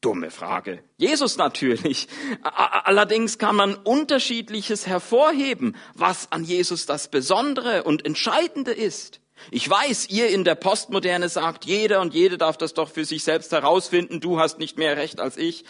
Dumme 0.00 0.32
Frage. 0.32 0.82
Jesus 0.96 1.36
natürlich. 1.36 2.08
Allerdings 2.42 3.38
kann 3.38 3.54
man 3.54 3.76
unterschiedliches 3.76 4.88
hervorheben, 4.88 5.76
was 5.94 6.32
an 6.32 6.42
Jesus 6.42 6.86
das 6.86 7.06
Besondere 7.08 7.84
und 7.84 8.04
Entscheidende 8.04 8.72
ist. 8.72 9.20
Ich 9.52 9.68
weiß, 9.68 10.08
ihr 10.10 10.28
in 10.28 10.42
der 10.42 10.56
Postmoderne 10.56 11.28
sagt, 11.28 11.66
jeder 11.66 12.00
und 12.00 12.14
jede 12.14 12.36
darf 12.36 12.56
das 12.56 12.74
doch 12.74 12.90
für 12.90 13.04
sich 13.04 13.22
selbst 13.22 13.52
herausfinden, 13.52 14.20
du 14.20 14.40
hast 14.40 14.58
nicht 14.58 14.76
mehr 14.76 14.96
Recht 14.96 15.20
als 15.20 15.36
ich. 15.36 15.64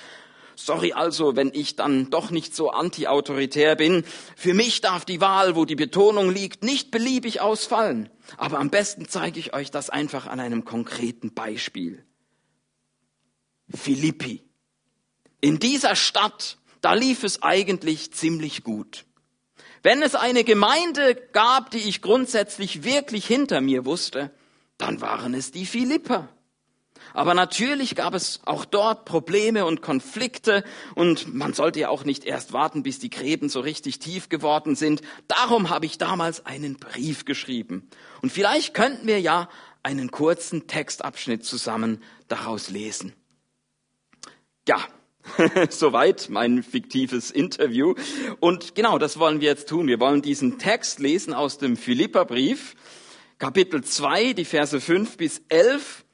Sorry 0.56 0.92
also, 0.92 1.37
wenn 1.37 1.50
ich 1.54 1.76
dann 1.76 2.11
doch 2.11 2.30
nicht 2.30 2.54
so 2.54 2.71
anti-autoritär 2.71 3.76
bin. 3.76 4.04
Für 4.37 4.54
mich 4.54 4.80
darf 4.80 5.04
die 5.04 5.21
Wahl, 5.21 5.56
wo 5.56 5.64
die 5.64 5.76
Betonung 5.76 6.30
liegt, 6.30 6.62
nicht 6.62 6.90
beliebig 6.90 7.40
ausfallen. 7.40 8.11
Aber 8.37 8.59
am 8.59 8.71
besten 8.71 9.09
zeige 9.09 9.40
ich 9.40 9.54
euch 9.54 9.71
das 9.71 9.90
einfach 9.90 10.26
an 10.26 10.40
einem 10.40 10.64
konkreten 10.64 11.35
Beispiel. 11.35 12.04
Philippi. 13.75 14.42
In 15.40 15.59
dieser 15.59 15.97
Stadt, 15.97 16.59
da 16.80 16.94
lief 16.94 17.25
es 17.25 17.42
eigentlich 17.42 18.12
ziemlich 18.12 18.62
gut. 18.62 19.04
Wenn 19.82 20.02
es 20.02 20.14
eine 20.14 20.44
Gemeinde 20.44 21.16
gab, 21.32 21.71
die 21.71 21.78
ich 21.78 22.02
grundsätzlich 22.02 22.85
wirklich 22.85 23.26
hinter 23.26 23.61
mir 23.61 23.85
wusste, 23.85 24.30
dann 24.78 25.00
waren 25.00 25.35
es 25.35 25.50
die 25.50 25.66
Philipper. 25.66 26.28
Aber 27.14 27.35
natürlich 27.35 27.95
gab 27.95 28.14
es 28.14 28.40
auch 28.45 28.64
dort 28.64 29.04
Probleme 29.04 29.64
und 29.64 29.83
Konflikte 29.83 30.64
und 30.95 31.35
man 31.35 31.52
sollte 31.52 31.81
ja 31.81 31.88
auch 31.88 32.04
nicht 32.04 32.25
erst 32.25 32.52
warten, 32.52 32.83
bis 32.83 32.99
die 32.99 33.11
Gräben 33.11 33.49
so 33.49 33.61
richtig 33.61 33.99
tief 33.99 34.28
geworden 34.28 34.75
sind. 34.75 35.02
Darum 35.28 35.71
habe 35.71 35.87
ich 35.87 35.99
damals 35.99 36.47
einen 36.47 36.76
Brief 36.76 37.25
geschrieben. 37.25 37.88
Und 38.23 38.33
vielleicht 38.33 38.75
könnten 38.75 39.07
wir 39.07 39.21
ja 39.21 39.49
einen 39.83 40.11
kurzen 40.11 40.66
Textabschnitt 40.66 41.45
zusammen 41.45 42.02
daraus 42.28 42.71
lesen. 42.71 43.14
Ja, 44.66 44.78
Soweit 45.71 46.28
mein 46.31 46.62
fiktives 46.62 47.31
Interview. 47.31 47.95
Und 48.40 48.75
genau 48.75 48.99
das 48.99 49.19
wollen 49.19 49.40
wir 49.40 49.49
jetzt 49.49 49.69
tun. 49.69 49.87
Wir 49.87 50.00
wollen 50.00 50.23
diesen 50.23 50.59
Text 50.59 50.99
lesen 50.99 51.33
aus 51.33 51.59
dem 51.59 51.76
Philipperbrief, 51.76 52.75
Kapitel 53.38 53.83
2, 53.83 54.35
die 54.35 54.45
Verse 54.45 54.81
5 54.81 55.16
bis 55.16 55.42
11. 55.49 56.04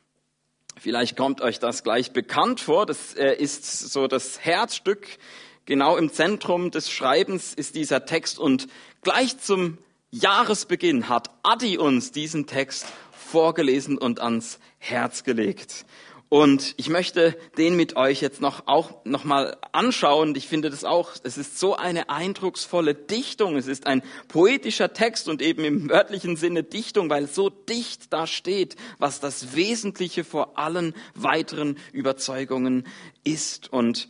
Vielleicht 0.81 1.17
kommt 1.17 1.41
euch 1.41 1.59
das 1.59 1.83
gleich 1.83 2.13
bekannt 2.13 2.61
vor. 2.61 2.87
Das 2.87 3.15
äh, 3.15 3.35
ist 3.35 3.65
so 3.91 4.07
das 4.07 4.45
Herzstück. 4.45 5.19
Genau 5.65 5.97
im 5.97 6.13
Zentrum 6.13 6.71
des 6.71 6.91
Schreibens 6.91 7.53
ist 7.53 7.75
dieser 7.75 8.05
Text. 8.07 8.39
Und 8.39 8.69
gleich 9.03 9.39
zum 9.39 9.79
Jahresbeginn 10.11 11.09
hat 11.09 11.31
Adi 11.43 11.79
uns 11.79 12.13
diesen 12.13 12.47
Text 12.47 12.87
vorgelesen 13.11 13.99
und 13.99 14.21
ans 14.21 14.61
Herz 14.79 15.25
gelegt. 15.25 15.85
Und 16.29 16.75
ich 16.77 16.91
möchte 16.91 17.39
den 17.57 17.75
mit 17.75 17.97
euch 17.97 18.21
jetzt 18.21 18.43
noch 18.43 18.67
auch 18.67 19.03
noch 19.05 19.25
mal 19.25 19.57
anschauen. 19.73 20.35
Ich 20.35 20.47
finde 20.47 20.69
das 20.69 20.85
auch. 20.85 21.13
Es 21.23 21.39
ist 21.39 21.59
so 21.59 21.75
eine 21.75 22.11
eindrucksvolle 22.11 22.95
Dichtung. 22.95 23.57
Es 23.57 23.67
ist 23.67 23.87
ein 23.87 24.03
poetischer 24.29 24.93
Text 24.93 25.29
und 25.29 25.41
eben 25.41 25.65
im 25.65 25.89
wörtlichen 25.89 26.37
Sinne 26.37 26.65
Dichtung, 26.65 27.09
weil 27.09 27.29
so 27.29 27.49
dicht 27.49 28.13
da 28.13 28.27
steht, 28.27 28.77
was 28.99 29.21
das 29.21 29.57
Wesentliche 29.57 30.23
vor 30.23 30.59
allen 30.59 30.95
weiteren 31.15 31.79
Überzeugungen 31.93 32.87
ist. 33.25 33.73
Und 33.73 34.09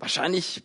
wahrscheinlich, 0.00 0.64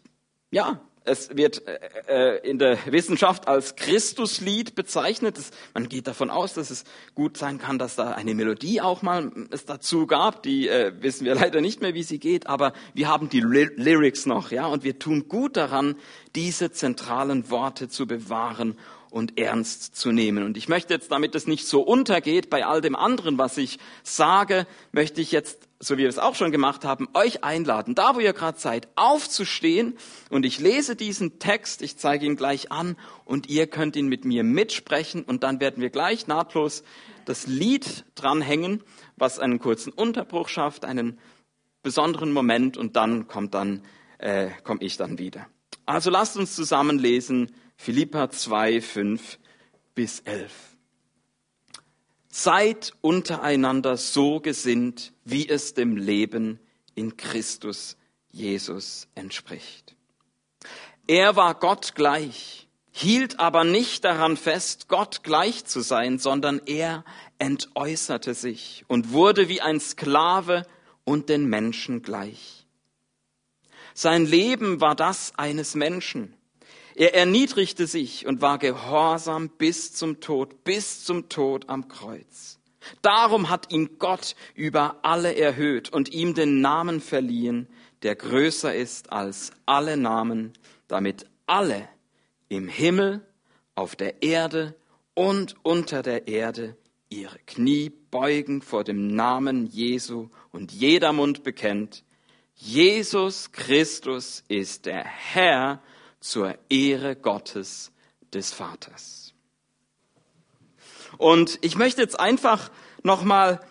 ja, 0.49 0.81
es 1.07 1.35
wird 1.35 1.63
äh, 1.67 2.37
äh, 2.37 2.49
in 2.49 2.59
der 2.59 2.77
Wissenschaft 2.91 3.47
als 3.47 3.75
Christuslied 3.75 4.75
bezeichnet. 4.75 5.37
man 5.73 5.89
geht 5.89 6.07
davon 6.07 6.29
aus, 6.29 6.53
dass 6.53 6.69
es 6.69 6.83
gut 7.15 7.37
sein 7.37 7.57
kann, 7.57 7.79
dass 7.79 7.95
da 7.95 8.11
eine 8.11 8.35
Melodie 8.35 8.81
auch 8.81 9.01
mal 9.01 9.31
es 9.51 9.65
dazu 9.65 10.07
gab. 10.07 10.43
Die 10.43 10.67
äh, 10.67 10.93
wissen 10.99 11.25
wir 11.25 11.35
leider 11.41 11.61
nicht 11.61 11.81
mehr, 11.81 11.93
wie 11.93 12.03
sie 12.03 12.19
geht, 12.19 12.47
aber 12.47 12.73
wir 12.93 13.07
haben 13.07 13.29
die 13.29 13.41
Lyrics 13.41 14.25
noch, 14.25 14.51
ja, 14.51 14.67
und 14.67 14.83
wir 14.83 14.99
tun 14.99 15.27
gut 15.27 15.57
daran, 15.57 15.95
diese 16.35 16.71
zentralen 16.71 17.49
Worte 17.49 17.87
zu 17.89 18.05
bewahren 18.05 18.77
und 19.17 19.37
ernst 19.37 19.95
zu 19.95 20.11
nehmen. 20.11 20.43
Und 20.43 20.57
ich 20.57 20.69
möchte 20.69 20.93
jetzt, 20.93 21.11
damit 21.11 21.33
es 21.33 21.47
nicht 21.47 21.67
so 21.67 21.81
untergeht 21.81 22.49
bei 22.49 22.65
all 22.65 22.81
dem 22.81 22.95
anderen, 22.95 23.37
was 23.37 23.57
ich 23.57 23.79
sage, 24.03 24.67
möchte 24.91 25.21
ich 25.21 25.31
jetzt, 25.31 25.67
so 25.79 25.95
wie 25.95 26.03
wir 26.03 26.09
es 26.09 26.19
auch 26.19 26.35
schon 26.35 26.51
gemacht 26.51 26.85
haben, 26.85 27.09
euch 27.13 27.43
einladen, 27.43 27.95
da 27.95 28.15
wo 28.15 28.19
ihr 28.19 28.33
gerade 28.33 28.59
seid, 28.59 28.87
aufzustehen. 28.95 29.97
Und 30.29 30.45
ich 30.45 30.59
lese 30.59 30.95
diesen 30.95 31.39
Text, 31.39 31.81
ich 31.81 31.97
zeige 31.97 32.25
ihn 32.25 32.35
gleich 32.35 32.71
an 32.71 32.95
und 33.25 33.49
ihr 33.49 33.67
könnt 33.67 33.95
ihn 33.95 34.07
mit 34.07 34.23
mir 34.23 34.43
mitsprechen 34.43 35.23
und 35.23 35.43
dann 35.43 35.59
werden 35.59 35.81
wir 35.81 35.89
gleich 35.89 36.27
nahtlos 36.27 36.83
das 37.25 37.47
Lied 37.47 38.05
dranhängen, 38.15 38.83
was 39.17 39.39
einen 39.39 39.59
kurzen 39.59 39.91
Unterbruch 39.91 40.47
schafft, 40.47 40.85
einen 40.85 41.19
besonderen 41.81 42.31
Moment 42.31 42.77
und 42.77 42.95
dann 42.95 43.27
kommt 43.27 43.53
dann, 43.53 43.81
äh, 44.19 44.49
komme 44.63 44.81
ich 44.81 44.95
dann 44.95 45.17
wieder. 45.17 45.47
Also 45.85 46.09
lasst 46.09 46.37
uns 46.37 46.55
zusammen 46.55 46.99
lesen 46.99 47.51
Philippa 47.77 48.29
2, 48.29 48.81
5 48.81 49.39
bis 49.95 50.19
11. 50.21 50.51
Seid 52.27 52.93
untereinander 53.01 53.97
so 53.97 54.39
gesinnt, 54.41 55.13
wie 55.23 55.47
es 55.47 55.73
dem 55.73 55.95
Leben 55.95 56.59
in 56.95 57.15
Christus 57.15 57.95
Jesus 58.31 59.07
entspricht. 59.15 59.95
Er 61.07 61.35
war 61.35 61.55
Gott 61.55 61.95
gleich, 61.95 62.67
hielt 62.91 63.39
aber 63.39 63.63
nicht 63.63 64.03
daran 64.03 64.35
fest, 64.35 64.89
Gott 64.89 65.23
gleich 65.23 65.63
zu 65.65 65.79
sein, 65.81 66.19
sondern 66.19 66.61
er 66.65 67.05
entäußerte 67.39 68.33
sich 68.33 68.83
und 68.87 69.13
wurde 69.13 69.47
wie 69.47 69.61
ein 69.61 69.79
Sklave 69.79 70.63
und 71.05 71.29
den 71.29 71.45
Menschen 71.45 72.01
gleich. 72.01 72.67
Sein 73.93 74.25
Leben 74.25 74.81
war 74.81 74.95
das 74.95 75.33
eines 75.37 75.73
Menschen. 75.73 76.36
Er 76.97 77.13
erniedrigte 77.13 77.85
sich 77.85 78.25
und 78.25 78.41
war 78.41 78.57
gehorsam 78.57 79.49
bis 79.49 79.93
zum 79.93 80.19
Tod, 80.19 80.63
bis 80.63 81.03
zum 81.03 81.29
Tod 81.29 81.69
am 81.69 81.87
Kreuz. 81.89 82.57
Darum 83.03 83.51
hat 83.51 83.71
ihn 83.71 83.99
Gott 83.99 84.35
über 84.55 84.97
alle 85.03 85.35
erhöht 85.35 85.93
und 85.93 86.11
ihm 86.11 86.33
den 86.33 86.59
Namen 86.59 86.99
verliehen, 86.99 87.67
der 88.01 88.15
größer 88.15 88.73
ist 88.73 89.11
als 89.11 89.51
alle 89.67 89.95
Namen, 89.95 90.53
damit 90.87 91.27
alle 91.45 91.87
im 92.49 92.67
Himmel, 92.67 93.23
auf 93.75 93.95
der 93.95 94.23
Erde 94.23 94.73
und 95.13 95.55
unter 95.61 96.01
der 96.01 96.27
Erde 96.27 96.75
ihre 97.09 97.37
Knie 97.45 97.91
beugen 98.09 98.63
vor 98.63 98.83
dem 98.83 99.05
Namen 99.05 99.67
Jesu 99.67 100.29
und 100.51 100.71
jeder 100.71 101.13
Mund 101.13 101.43
bekennt, 101.43 102.03
Jesus 102.55 103.51
Christus 103.51 104.43
ist 104.47 104.87
der 104.87 105.03
Herr 105.05 105.83
zur 106.27 106.55
Ehre 106.69 107.15
Gottes 107.15 107.91
des 108.33 108.51
Vaters. 108.51 109.33
Und 111.17 111.57
ich 111.61 111.77
möchte 111.77 112.01
jetzt 112.01 112.19
einfach 112.19 112.69
nochmal 113.01 113.61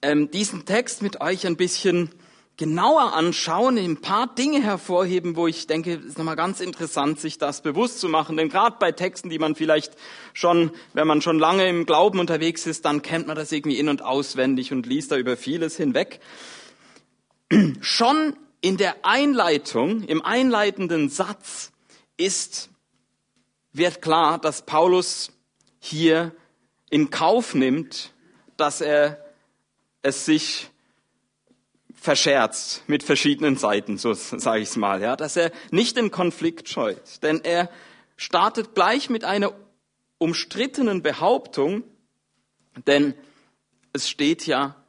ähm, 0.00 0.30
diesen 0.30 0.64
Text 0.64 1.02
mit 1.02 1.20
euch 1.20 1.46
ein 1.46 1.58
bisschen 1.58 2.10
genauer 2.56 3.14
anschauen, 3.14 3.76
ein 3.78 4.00
paar 4.00 4.34
Dinge 4.34 4.62
hervorheben, 4.62 5.36
wo 5.36 5.46
ich 5.46 5.66
denke, 5.66 5.94
es 5.94 6.04
ist 6.04 6.18
nochmal 6.18 6.36
ganz 6.36 6.60
interessant, 6.60 7.20
sich 7.20 7.38
das 7.38 7.62
bewusst 7.62 8.00
zu 8.00 8.08
machen. 8.08 8.36
Denn 8.36 8.48
gerade 8.48 8.76
bei 8.78 8.92
Texten, 8.92 9.28
die 9.28 9.38
man 9.38 9.54
vielleicht 9.54 9.92
schon, 10.32 10.70
wenn 10.94 11.06
man 11.06 11.22
schon 11.22 11.38
lange 11.38 11.68
im 11.68 11.84
Glauben 11.84 12.18
unterwegs 12.18 12.66
ist, 12.66 12.86
dann 12.86 13.02
kennt 13.02 13.26
man 13.26 13.36
das 13.36 13.52
irgendwie 13.52 13.78
in- 13.78 13.88
und 13.88 14.02
auswendig 14.02 14.72
und 14.72 14.86
liest 14.86 15.12
da 15.12 15.16
über 15.16 15.36
vieles 15.36 15.76
hinweg. 15.76 16.20
Schon 17.80 18.36
in 18.60 18.76
der 18.76 19.04
Einleitung, 19.04 20.02
im 20.04 20.22
einleitenden 20.22 21.08
Satz 21.08 21.72
ist, 22.16 22.70
wird 23.72 24.02
klar, 24.02 24.38
dass 24.38 24.66
Paulus 24.66 25.32
hier 25.78 26.34
in 26.90 27.10
Kauf 27.10 27.54
nimmt, 27.54 28.12
dass 28.56 28.80
er 28.80 29.24
es 30.02 30.26
sich 30.26 30.70
verscherzt 31.94 32.82
mit 32.86 33.02
verschiedenen 33.02 33.56
Seiten, 33.56 33.98
so 33.98 34.14
sage 34.14 34.60
ich 34.60 34.70
es 34.70 34.76
mal, 34.76 35.02
ja, 35.02 35.16
dass 35.16 35.36
er 35.36 35.52
nicht 35.70 35.96
den 35.96 36.10
Konflikt 36.10 36.68
scheut, 36.68 37.22
denn 37.22 37.42
er 37.44 37.70
startet 38.16 38.74
gleich 38.74 39.10
mit 39.10 39.24
einer 39.24 39.52
umstrittenen 40.18 41.02
Behauptung, 41.02 41.84
denn 42.86 43.14
es 43.92 44.08
steht 44.08 44.46
ja, 44.46 44.79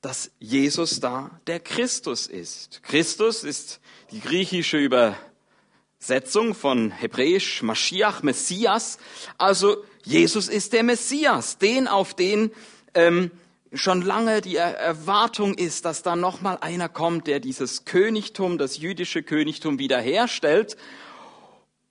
dass 0.00 0.30
Jesus 0.38 1.00
da 1.00 1.40
der 1.46 1.60
Christus 1.60 2.26
ist. 2.26 2.82
Christus 2.82 3.42
ist 3.44 3.80
die 4.12 4.20
griechische 4.20 4.78
Übersetzung 4.78 6.54
von 6.54 6.90
Hebräisch 6.90 7.62
Mashiach, 7.62 8.22
Messias. 8.22 8.98
Also 9.38 9.84
Jesus 10.04 10.48
ist 10.48 10.72
der 10.72 10.84
Messias, 10.84 11.58
den 11.58 11.88
auf 11.88 12.14
den 12.14 12.52
ähm, 12.94 13.30
schon 13.72 14.02
lange 14.02 14.40
die 14.40 14.56
Erwartung 14.56 15.54
ist, 15.54 15.84
dass 15.84 16.02
da 16.02 16.16
noch 16.16 16.40
mal 16.40 16.56
einer 16.60 16.88
kommt, 16.88 17.26
der 17.26 17.40
dieses 17.40 17.84
Königtum, 17.84 18.56
das 18.56 18.78
jüdische 18.78 19.22
Königtum 19.22 19.78
wiederherstellt. 19.78 20.76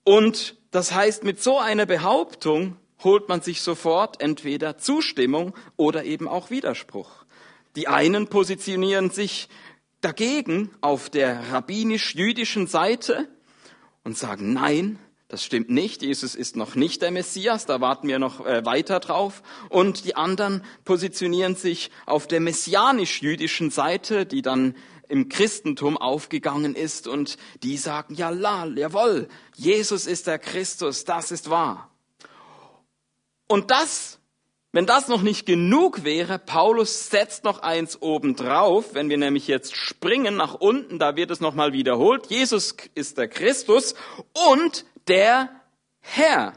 Und 0.03 0.55
das 0.71 0.93
heißt, 0.93 1.23
mit 1.23 1.41
so 1.41 1.59
einer 1.59 1.85
Behauptung 1.85 2.77
holt 3.03 3.29
man 3.29 3.41
sich 3.41 3.61
sofort 3.61 4.21
entweder 4.21 4.77
Zustimmung 4.77 5.53
oder 5.75 6.03
eben 6.03 6.27
auch 6.27 6.49
Widerspruch. 6.49 7.26
Die 7.77 7.87
einen 7.87 8.25
positionieren 8.25 9.11
sich 9.11 9.49
dagegen 10.01 10.71
auf 10.81 11.11
der 11.11 11.51
rabbinisch-jüdischen 11.51 12.65
Seite 12.65 13.29
und 14.03 14.17
sagen, 14.17 14.51
nein, 14.51 14.97
das 15.27 15.43
stimmt 15.43 15.69
nicht. 15.69 16.01
Jesus 16.01 16.33
ist 16.33 16.55
noch 16.55 16.73
nicht 16.73 17.03
der 17.03 17.11
Messias, 17.11 17.67
da 17.67 17.79
warten 17.79 18.07
wir 18.07 18.17
noch 18.17 18.43
äh, 18.43 18.65
weiter 18.65 18.99
drauf. 18.99 19.43
Und 19.69 20.05
die 20.05 20.15
anderen 20.15 20.63
positionieren 20.85 21.55
sich 21.55 21.91
auf 22.07 22.27
der 22.27 22.39
messianisch-jüdischen 22.39 23.69
Seite, 23.69 24.25
die 24.25 24.41
dann 24.41 24.75
im 25.07 25.29
Christentum 25.29 25.97
aufgegangen 25.97 26.73
ist 26.73 27.07
und 27.07 27.37
die 27.61 27.77
sagen, 27.77 28.15
ja, 28.15 28.31
la, 28.31 28.65
jawohl, 28.65 29.27
Jesus 29.55 30.07
ist 30.07 30.25
der 30.25 30.39
Christus, 30.39 31.03
das 31.03 31.29
ist 31.29 31.51
wahr. 31.51 31.91
Und 33.47 33.69
das 33.69 34.16
wenn 34.73 34.85
das 34.85 35.07
noch 35.07 35.21
nicht 35.21 35.45
genug 35.45 36.03
wäre, 36.03 36.39
Paulus 36.39 37.09
setzt 37.09 37.43
noch 37.43 37.59
eins 37.59 38.01
obendrauf, 38.01 38.93
wenn 38.93 39.09
wir 39.09 39.17
nämlich 39.17 39.47
jetzt 39.47 39.75
springen 39.75 40.35
nach 40.35 40.55
unten, 40.55 40.99
da 40.99 41.15
wird 41.15 41.31
es 41.31 41.39
nochmal 41.39 41.73
wiederholt. 41.73 42.27
Jesus 42.27 42.75
ist 42.93 43.17
der 43.17 43.27
Christus 43.27 43.95
und 44.51 44.85
der 45.07 45.49
Herr. 45.99 46.53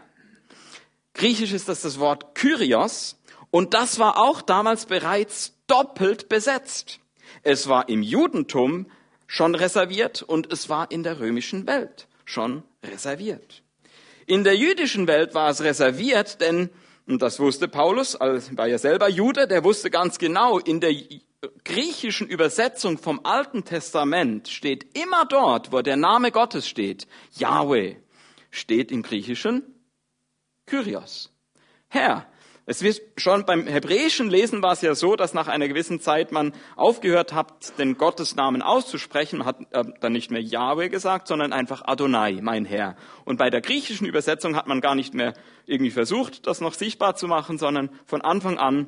Griechisch 1.15 1.53
ist 1.53 1.69
das 1.69 1.83
das 1.83 1.99
Wort 1.99 2.35
Kyrios 2.35 3.21
und 3.51 3.75
das 3.75 3.99
war 3.99 4.19
auch 4.19 4.43
damals 4.43 4.87
bereits 4.87 5.55
doppelt 5.67 6.29
besetzt. 6.29 7.01
Es 7.43 7.69
war 7.69 7.89
im 7.89 8.03
Judentum 8.03 8.87
schon 9.27 9.55
reserviert 9.55 10.23
und 10.23 10.53
es 10.53 10.69
war 10.69 10.91
in 10.91 11.05
der 11.05 11.21
römischen 11.21 11.67
Welt 11.67 12.09
schon 12.25 12.65
reserviert. 12.85 13.63
In 14.27 14.45
der 14.45 14.57
jüdischen 14.57 15.07
Welt 15.07 15.35
war 15.35 15.51
es 15.51 15.63
reserviert, 15.63 16.41
denn 16.41 16.71
und 17.11 17.23
das 17.23 17.41
wusste 17.41 17.69
Paulus, 17.69 18.19
war 18.19 18.69
ja 18.69 18.79
selber 18.79 19.09
Jude, 19.09 19.49
der 19.49 19.65
wusste 19.65 19.91
ganz 19.91 20.19
genau, 20.19 20.59
in 20.59 20.81
der 20.81 20.95
griechischen 21.65 22.29
Übersetzung 22.29 22.99
vom 22.99 23.21
Alten 23.25 23.65
Testament 23.65 24.49
steht 24.49 24.97
immer 24.97 25.25
dort, 25.27 25.73
wo 25.73 25.83
der 25.83 25.97
Name 25.97 26.31
Gottes 26.31 26.69
steht, 26.69 27.07
Yahweh, 27.33 27.97
steht 28.51 28.93
im 28.93 29.03
Griechischen 29.03 29.63
Kyrios, 30.67 31.33
Herr. 31.89 32.30
Es 32.71 32.83
wird 32.85 33.03
schon 33.17 33.45
beim 33.47 33.67
hebräischen 33.67 34.31
Lesen 34.31 34.63
war 34.63 34.75
es 34.75 34.81
ja 34.81 34.95
so, 34.95 35.17
dass 35.17 35.35
nach 35.35 35.49
einer 35.49 35.67
gewissen 35.67 36.01
Zeit 36.01 36.31
man 36.31 36.53
aufgehört 36.77 37.33
hat, 37.33 37.77
den 37.81 37.99
Gottesnamen 37.99 38.63
auszusprechen. 38.63 39.41
Man 39.41 39.49
hat 39.49 39.57
äh, 39.73 39.83
dann 39.99 40.13
nicht 40.13 40.31
mehr 40.31 40.41
Yahweh 40.41 40.89
gesagt, 40.89 41.27
sondern 41.27 41.53
einfach 41.53 41.83
Adonai, 41.85 42.39
mein 42.41 42.65
Herr. 42.65 42.95
Und 43.25 43.39
bei 43.39 43.51
der 43.51 43.61
griechischen 43.61 44.07
Übersetzung 44.07 44.55
hat 44.55 44.69
man 44.69 44.81
gar 44.81 44.95
nicht 44.95 45.15
mehr 45.15 45.35
irgendwie 45.67 45.91
versucht, 45.91 46.47
das 46.47 46.61
noch 46.61 46.75
sichtbar 46.75 47.17
zu 47.17 47.27
machen, 47.27 47.59
sondern 47.59 47.91
von 48.07 48.21
Anfang 48.21 48.57
an 48.57 48.87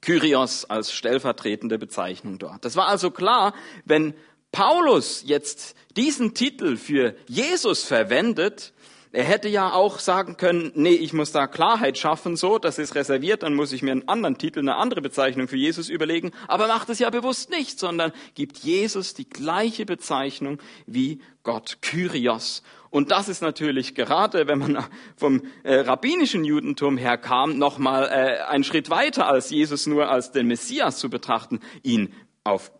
Kyrios 0.00 0.64
als 0.64 0.90
stellvertretende 0.90 1.78
Bezeichnung 1.78 2.38
dort. 2.38 2.64
Das 2.64 2.76
war 2.76 2.88
also 2.88 3.10
klar, 3.10 3.52
wenn 3.84 4.14
Paulus 4.52 5.22
jetzt 5.26 5.76
diesen 5.98 6.32
Titel 6.32 6.78
für 6.78 7.14
Jesus 7.28 7.84
verwendet, 7.84 8.72
er 9.12 9.24
hätte 9.24 9.48
ja 9.48 9.72
auch 9.72 9.98
sagen 9.98 10.38
können, 10.38 10.72
nee, 10.74 10.94
ich 10.94 11.12
muss 11.12 11.32
da 11.32 11.46
Klarheit 11.46 11.98
schaffen, 11.98 12.34
so, 12.36 12.58
das 12.58 12.78
ist 12.78 12.94
reserviert, 12.94 13.42
dann 13.42 13.54
muss 13.54 13.72
ich 13.72 13.82
mir 13.82 13.92
einen 13.92 14.08
anderen 14.08 14.38
Titel, 14.38 14.60
eine 14.60 14.76
andere 14.76 15.02
Bezeichnung 15.02 15.48
für 15.48 15.56
Jesus 15.56 15.90
überlegen, 15.90 16.32
aber 16.48 16.66
macht 16.66 16.88
es 16.88 16.98
ja 16.98 17.10
bewusst 17.10 17.50
nicht, 17.50 17.78
sondern 17.78 18.12
gibt 18.34 18.58
Jesus 18.58 19.12
die 19.12 19.28
gleiche 19.28 19.84
Bezeichnung 19.84 20.58
wie 20.86 21.20
Gott, 21.42 21.78
Kyrios. 21.82 22.62
Und 22.88 23.10
das 23.10 23.28
ist 23.28 23.42
natürlich 23.42 23.94
gerade, 23.94 24.46
wenn 24.48 24.58
man 24.58 24.84
vom 25.16 25.42
äh, 25.62 25.80
rabbinischen 25.80 26.44
Judentum 26.44 26.96
herkam, 26.96 27.58
nochmal 27.58 28.04
äh, 28.04 28.42
ein 28.50 28.64
Schritt 28.64 28.90
weiter 28.90 29.26
als 29.26 29.50
Jesus 29.50 29.86
nur 29.86 30.10
als 30.10 30.32
den 30.32 30.46
Messias 30.46 30.98
zu 30.98 31.10
betrachten, 31.10 31.60
ihn 31.82 32.14
auf 32.44 32.72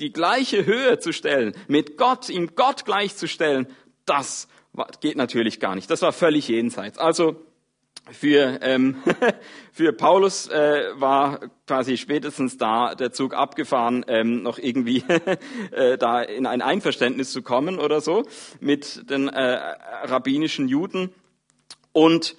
die 0.00 0.12
gleiche 0.12 0.66
Höhe 0.66 0.98
zu 0.98 1.12
stellen, 1.12 1.54
mit 1.68 1.96
Gott, 1.96 2.28
ihm 2.28 2.54
Gott 2.56 2.84
gleichzustellen, 2.84 3.66
das 4.04 4.48
geht 5.00 5.16
natürlich 5.16 5.60
gar 5.60 5.74
nicht. 5.74 5.90
Das 5.90 6.02
war 6.02 6.12
völlig 6.12 6.48
jenseits. 6.48 6.98
Also 6.98 7.36
für, 8.10 8.58
ähm, 8.62 8.96
für 9.72 9.92
Paulus 9.92 10.48
äh, 10.48 10.90
war 10.94 11.40
quasi 11.66 11.96
spätestens 11.96 12.58
da 12.58 12.94
der 12.94 13.12
Zug 13.12 13.34
abgefahren, 13.34 14.04
ähm, 14.08 14.42
noch 14.42 14.58
irgendwie 14.58 15.04
äh, 15.70 15.96
da 15.98 16.22
in 16.22 16.46
ein 16.46 16.62
Einverständnis 16.62 17.32
zu 17.32 17.42
kommen 17.42 17.78
oder 17.78 18.00
so 18.00 18.24
mit 18.60 19.08
den 19.10 19.28
äh, 19.28 19.76
rabbinischen 20.04 20.68
Juden. 20.68 21.14
Und 21.92 22.36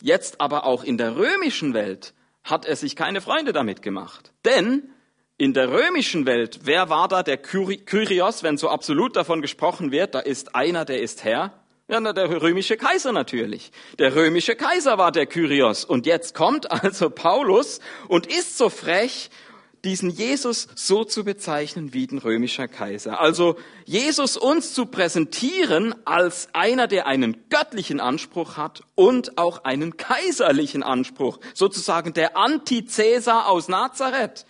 jetzt 0.00 0.40
aber 0.40 0.64
auch 0.64 0.84
in 0.84 0.96
der 0.96 1.16
römischen 1.16 1.74
Welt 1.74 2.14
hat 2.42 2.64
er 2.64 2.76
sich 2.76 2.96
keine 2.96 3.20
Freunde 3.20 3.52
damit 3.52 3.82
gemacht. 3.82 4.32
Denn 4.44 4.90
in 5.38 5.52
der 5.52 5.70
römischen 5.70 6.26
Welt, 6.26 6.60
wer 6.62 6.88
war 6.88 7.08
da 7.08 7.22
der 7.22 7.36
Kyrios, 7.36 8.42
wenn 8.42 8.56
so 8.56 8.68
absolut 8.68 9.16
davon 9.16 9.42
gesprochen 9.42 9.90
wird, 9.90 10.14
da 10.14 10.20
ist 10.20 10.54
einer, 10.54 10.84
der 10.84 11.02
ist 11.02 11.24
Herr? 11.24 11.52
Ja, 11.88 12.00
na, 12.00 12.12
der 12.12 12.42
römische 12.42 12.76
Kaiser 12.76 13.12
natürlich. 13.12 13.70
Der 13.98 14.16
römische 14.16 14.56
Kaiser 14.56 14.98
war 14.98 15.12
der 15.12 15.26
Kyrios. 15.26 15.84
Und 15.84 16.04
jetzt 16.06 16.34
kommt 16.34 16.70
also 16.70 17.10
Paulus 17.10 17.80
und 18.08 18.26
ist 18.26 18.58
so 18.58 18.70
frech, 18.70 19.30
diesen 19.84 20.10
Jesus 20.10 20.66
so 20.74 21.04
zu 21.04 21.22
bezeichnen 21.22 21.94
wie 21.94 22.08
den 22.08 22.18
römischer 22.18 22.66
Kaiser. 22.66 23.20
Also 23.20 23.54
Jesus 23.84 24.36
uns 24.36 24.74
zu 24.74 24.86
präsentieren 24.86 25.94
als 26.04 26.48
einer, 26.54 26.88
der 26.88 27.06
einen 27.06 27.48
göttlichen 27.50 28.00
Anspruch 28.00 28.56
hat 28.56 28.82
und 28.96 29.38
auch 29.38 29.62
einen 29.62 29.96
kaiserlichen 29.96 30.82
Anspruch, 30.82 31.38
sozusagen 31.54 32.14
der 32.14 32.36
Anti-Cäsar 32.36 33.48
aus 33.48 33.68
Nazareth. 33.68 34.44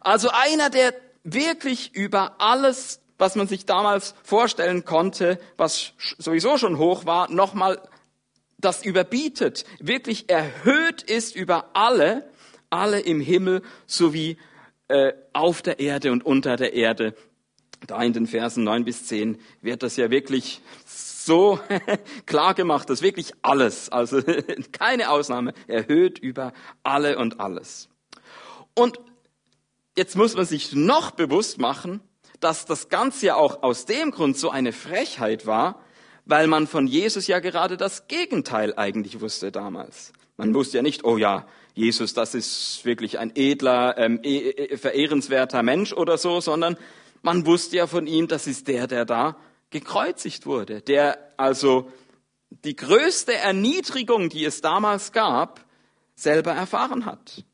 Also 0.00 0.30
einer, 0.30 0.70
der 0.70 0.94
wirklich 1.24 1.94
über 1.94 2.40
alles, 2.40 3.00
was 3.18 3.34
man 3.34 3.48
sich 3.48 3.66
damals 3.66 4.14
vorstellen 4.22 4.84
konnte, 4.84 5.38
was 5.56 5.92
sowieso 6.18 6.56
schon 6.58 6.78
hoch 6.78 7.06
war, 7.06 7.30
nochmal 7.30 7.80
das 8.58 8.84
überbietet, 8.84 9.64
wirklich 9.78 10.28
erhöht 10.30 11.02
ist 11.02 11.36
über 11.36 11.70
alle, 11.74 12.28
alle 12.70 13.00
im 13.00 13.20
Himmel 13.20 13.62
sowie 13.86 14.36
äh, 14.88 15.12
auf 15.32 15.62
der 15.62 15.80
Erde 15.80 16.12
und 16.12 16.24
unter 16.26 16.56
der 16.56 16.72
Erde. 16.72 17.14
Da 17.86 18.02
in 18.02 18.12
den 18.12 18.26
Versen 18.26 18.64
9 18.64 18.84
bis 18.84 19.06
10 19.06 19.38
wird 19.60 19.82
das 19.82 19.96
ja 19.96 20.10
wirklich 20.10 20.60
so 20.84 21.60
klar 22.26 22.54
gemacht, 22.54 22.90
dass 22.90 23.02
wirklich 23.02 23.32
alles, 23.42 23.90
also 23.90 24.20
keine 24.72 25.10
Ausnahme, 25.10 25.54
erhöht 25.68 26.18
über 26.18 26.52
alle 26.82 27.18
und 27.18 27.38
alles. 27.38 27.88
Und 28.74 28.98
jetzt 29.98 30.16
muss 30.16 30.36
man 30.36 30.46
sich 30.46 30.72
noch 30.74 31.10
bewusst 31.10 31.58
machen, 31.58 32.00
dass 32.40 32.64
das 32.64 32.88
Ganze 32.88 33.26
ja 33.26 33.34
auch 33.34 33.62
aus 33.64 33.84
dem 33.84 34.12
Grund 34.12 34.38
so 34.38 34.48
eine 34.48 34.72
Frechheit 34.72 35.44
war, 35.44 35.82
weil 36.24 36.46
man 36.46 36.68
von 36.68 36.86
Jesus 36.86 37.26
ja 37.26 37.40
gerade 37.40 37.76
das 37.76 38.06
Gegenteil 38.06 38.74
eigentlich 38.76 39.20
wusste 39.20 39.50
damals. 39.50 40.12
Man 40.36 40.54
wusste 40.54 40.78
ja 40.78 40.82
nicht, 40.82 41.04
oh 41.04 41.16
ja, 41.16 41.46
Jesus, 41.74 42.14
das 42.14 42.34
ist 42.34 42.84
wirklich 42.84 43.18
ein 43.18 43.32
edler, 43.34 43.98
ähm, 43.98 44.20
e, 44.22 44.50
e, 44.50 44.76
verehrenswerter 44.76 45.64
Mensch 45.64 45.92
oder 45.92 46.16
so, 46.16 46.40
sondern 46.40 46.76
man 47.22 47.44
wusste 47.44 47.76
ja 47.76 47.88
von 47.88 48.06
ihm, 48.06 48.28
das 48.28 48.46
ist 48.46 48.68
der, 48.68 48.86
der 48.86 49.04
da 49.04 49.36
gekreuzigt 49.70 50.46
wurde, 50.46 50.80
der 50.80 51.18
also 51.36 51.90
die 52.50 52.76
größte 52.76 53.34
Erniedrigung, 53.34 54.28
die 54.28 54.44
es 54.44 54.60
damals 54.60 55.10
gab, 55.10 55.64
selber 56.14 56.52
erfahren 56.52 57.04
hat. 57.04 57.44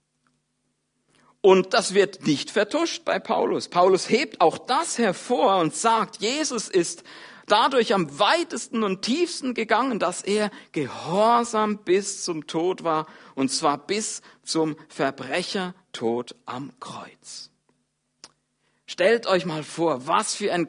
Und 1.44 1.74
das 1.74 1.92
wird 1.92 2.26
nicht 2.26 2.50
vertuscht 2.50 3.04
bei 3.04 3.18
Paulus. 3.18 3.68
Paulus 3.68 4.08
hebt 4.08 4.40
auch 4.40 4.56
das 4.56 4.96
hervor 4.96 5.58
und 5.58 5.74
sagt, 5.74 6.16
Jesus 6.22 6.70
ist 6.70 7.04
dadurch 7.44 7.92
am 7.92 8.18
weitesten 8.18 8.82
und 8.82 9.02
tiefsten 9.02 9.52
gegangen, 9.52 9.98
dass 9.98 10.22
er 10.22 10.50
gehorsam 10.72 11.76
bis 11.84 12.24
zum 12.24 12.46
Tod 12.46 12.82
war, 12.82 13.06
und 13.34 13.50
zwar 13.50 13.76
bis 13.76 14.22
zum 14.42 14.74
Verbrechertod 14.88 16.34
am 16.46 16.72
Kreuz. 16.80 17.50
Stellt 18.86 19.26
euch 19.26 19.44
mal 19.44 19.64
vor, 19.64 20.06
was 20.06 20.34
für 20.34 20.50
ein 20.50 20.66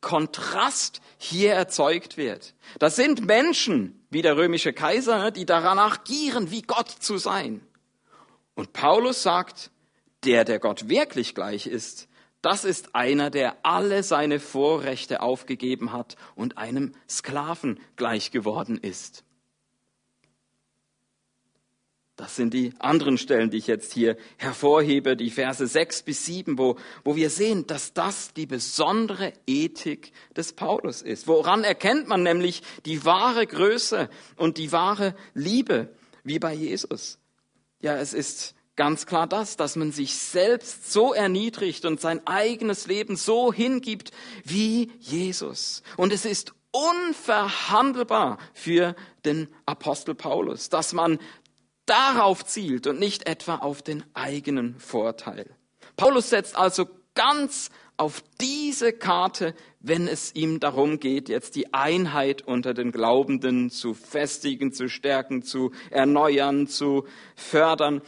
Kontrast 0.00 1.00
hier 1.18 1.52
erzeugt 1.52 2.16
wird. 2.16 2.54
Das 2.80 2.96
sind 2.96 3.26
Menschen, 3.26 4.04
wie 4.10 4.22
der 4.22 4.36
römische 4.36 4.72
Kaiser, 4.72 5.18
ne, 5.18 5.30
die 5.30 5.46
danach 5.46 6.02
gieren, 6.02 6.50
wie 6.50 6.62
Gott 6.62 6.90
zu 6.90 7.16
sein. 7.16 7.64
Und 8.56 8.72
Paulus 8.72 9.22
sagt, 9.22 9.70
der, 10.24 10.44
der 10.44 10.58
Gott 10.58 10.88
wirklich 10.88 11.34
gleich 11.34 11.66
ist, 11.66 12.08
das 12.42 12.64
ist 12.64 12.94
einer, 12.94 13.30
der 13.30 13.64
alle 13.64 14.02
seine 14.02 14.40
Vorrechte 14.40 15.20
aufgegeben 15.20 15.92
hat 15.92 16.16
und 16.34 16.56
einem 16.56 16.94
Sklaven 17.08 17.78
gleich 17.96 18.30
geworden 18.30 18.78
ist. 18.78 19.24
Das 22.16 22.36
sind 22.36 22.52
die 22.52 22.74
anderen 22.78 23.16
Stellen, 23.16 23.48
die 23.48 23.56
ich 23.56 23.66
jetzt 23.66 23.94
hier 23.94 24.16
hervorhebe, 24.36 25.16
die 25.16 25.30
Verse 25.30 25.66
6 25.66 26.02
bis 26.02 26.26
7, 26.26 26.58
wo, 26.58 26.76
wo 27.02 27.16
wir 27.16 27.30
sehen, 27.30 27.66
dass 27.66 27.94
das 27.94 28.34
die 28.34 28.44
besondere 28.44 29.32
Ethik 29.46 30.12
des 30.36 30.52
Paulus 30.52 31.00
ist. 31.00 31.28
Woran 31.28 31.64
erkennt 31.64 32.08
man 32.08 32.22
nämlich 32.22 32.62
die 32.84 33.06
wahre 33.06 33.46
Größe 33.46 34.10
und 34.36 34.58
die 34.58 34.70
wahre 34.70 35.14
Liebe, 35.32 35.94
wie 36.22 36.38
bei 36.38 36.52
Jesus? 36.52 37.18
Ja, 37.80 37.96
es 37.96 38.12
ist 38.12 38.54
ganz 38.80 39.04
klar 39.04 39.26
das, 39.26 39.58
dass 39.58 39.76
man 39.76 39.92
sich 39.92 40.16
selbst 40.16 40.90
so 40.90 41.12
erniedrigt 41.12 41.84
und 41.84 42.00
sein 42.00 42.26
eigenes 42.26 42.86
Leben 42.86 43.14
so 43.14 43.52
hingibt 43.52 44.10
wie 44.42 44.90
Jesus. 45.00 45.82
Und 45.98 46.14
es 46.14 46.24
ist 46.24 46.54
unverhandelbar 46.70 48.38
für 48.54 48.96
den 49.26 49.48
Apostel 49.66 50.14
Paulus, 50.14 50.70
dass 50.70 50.94
man 50.94 51.18
darauf 51.84 52.46
zielt 52.46 52.86
und 52.86 52.98
nicht 52.98 53.28
etwa 53.28 53.56
auf 53.56 53.82
den 53.82 54.02
eigenen 54.14 54.80
Vorteil. 54.80 55.54
Paulus 55.96 56.30
setzt 56.30 56.56
also 56.56 56.88
ganz 57.14 57.68
auf 57.98 58.24
diese 58.40 58.94
Karte, 58.94 59.54
wenn 59.80 60.08
es 60.08 60.34
ihm 60.34 60.58
darum 60.58 61.00
geht, 61.00 61.28
jetzt 61.28 61.54
die 61.54 61.74
Einheit 61.74 62.40
unter 62.40 62.72
den 62.72 62.92
Glaubenden 62.92 63.68
zu 63.68 63.92
festigen, 63.92 64.72
zu 64.72 64.88
stärken, 64.88 65.42
zu 65.42 65.72
erneuern, 65.90 66.66
zu 66.66 67.06
fördern. 67.36 68.00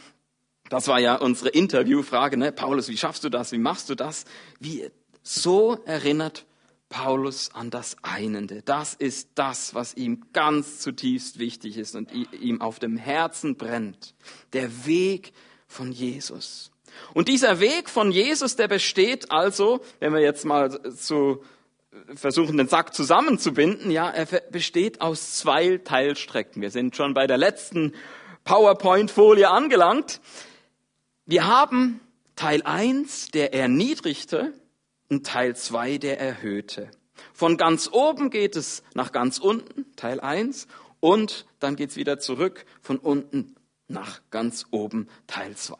Das 0.73 0.87
war 0.87 0.99
ja 0.99 1.17
unsere 1.17 1.49
Interviewfrage, 1.49 2.35
ne? 2.35 2.51
Paulus, 2.51 2.89
wie 2.89 2.97
schaffst 2.97 3.23
du 3.23 3.29
das? 3.29 3.51
Wie 3.51 3.59
machst 3.59 3.91
du 3.91 3.95
das? 3.95 4.25
Wie, 4.59 4.89
so 5.21 5.77
erinnert 5.85 6.47
Paulus 6.89 7.51
an 7.53 7.69
das 7.69 7.95
Einende. 8.01 8.63
Das 8.63 8.95
ist 8.95 9.29
das, 9.35 9.75
was 9.75 9.93
ihm 9.93 10.25
ganz 10.33 10.79
zutiefst 10.79 11.37
wichtig 11.37 11.77
ist 11.77 11.95
und 11.95 12.09
ihm 12.11 12.59
auf 12.59 12.79
dem 12.79 12.97
Herzen 12.97 13.55
brennt. 13.55 14.15
Der 14.53 14.87
Weg 14.87 15.33
von 15.67 15.91
Jesus. 15.91 16.71
Und 17.13 17.27
dieser 17.27 17.59
Weg 17.59 17.87
von 17.87 18.11
Jesus, 18.11 18.55
der 18.55 18.67
besteht 18.67 19.31
also, 19.31 19.79
wenn 19.99 20.11
wir 20.11 20.21
jetzt 20.21 20.43
mal 20.43 20.71
zu 20.95 21.43
versuchen, 22.15 22.57
den 22.57 22.67
Sack 22.67 22.95
zusammenzubinden, 22.95 23.91
ja, 23.91 24.09
er 24.09 24.25
besteht 24.49 25.01
aus 25.01 25.37
zwei 25.37 25.77
Teilstrecken. 25.77 26.63
Wir 26.63 26.71
sind 26.71 26.95
schon 26.95 27.13
bei 27.13 27.27
der 27.27 27.37
letzten 27.37 27.93
PowerPoint-Folie 28.43 29.51
angelangt. 29.51 30.19
Wir 31.25 31.47
haben 31.47 32.01
Teil 32.35 32.63
1, 32.63 33.29
der 33.29 33.53
Erniedrigte, 33.53 34.53
und 35.09 35.25
Teil 35.25 35.55
2, 35.55 35.97
der 35.97 36.19
Erhöhte. 36.19 36.91
Von 37.33 37.55
ganz 37.55 37.87
oben 37.89 38.29
geht 38.29 38.57
es 38.57 38.83
nach 38.93 39.13
ganz 39.13 39.37
unten, 39.37 39.85
Teil 39.95 40.19
1, 40.19 40.67
und 40.99 41.45
dann 41.59 41.77
geht 41.77 41.91
es 41.91 41.95
wieder 41.95 42.19
zurück 42.19 42.65
von 42.81 42.97
unten 42.97 43.55
nach 43.87 44.19
ganz 44.31 44.65
oben, 44.71 45.07
Teil 45.25 45.55
2. 45.55 45.77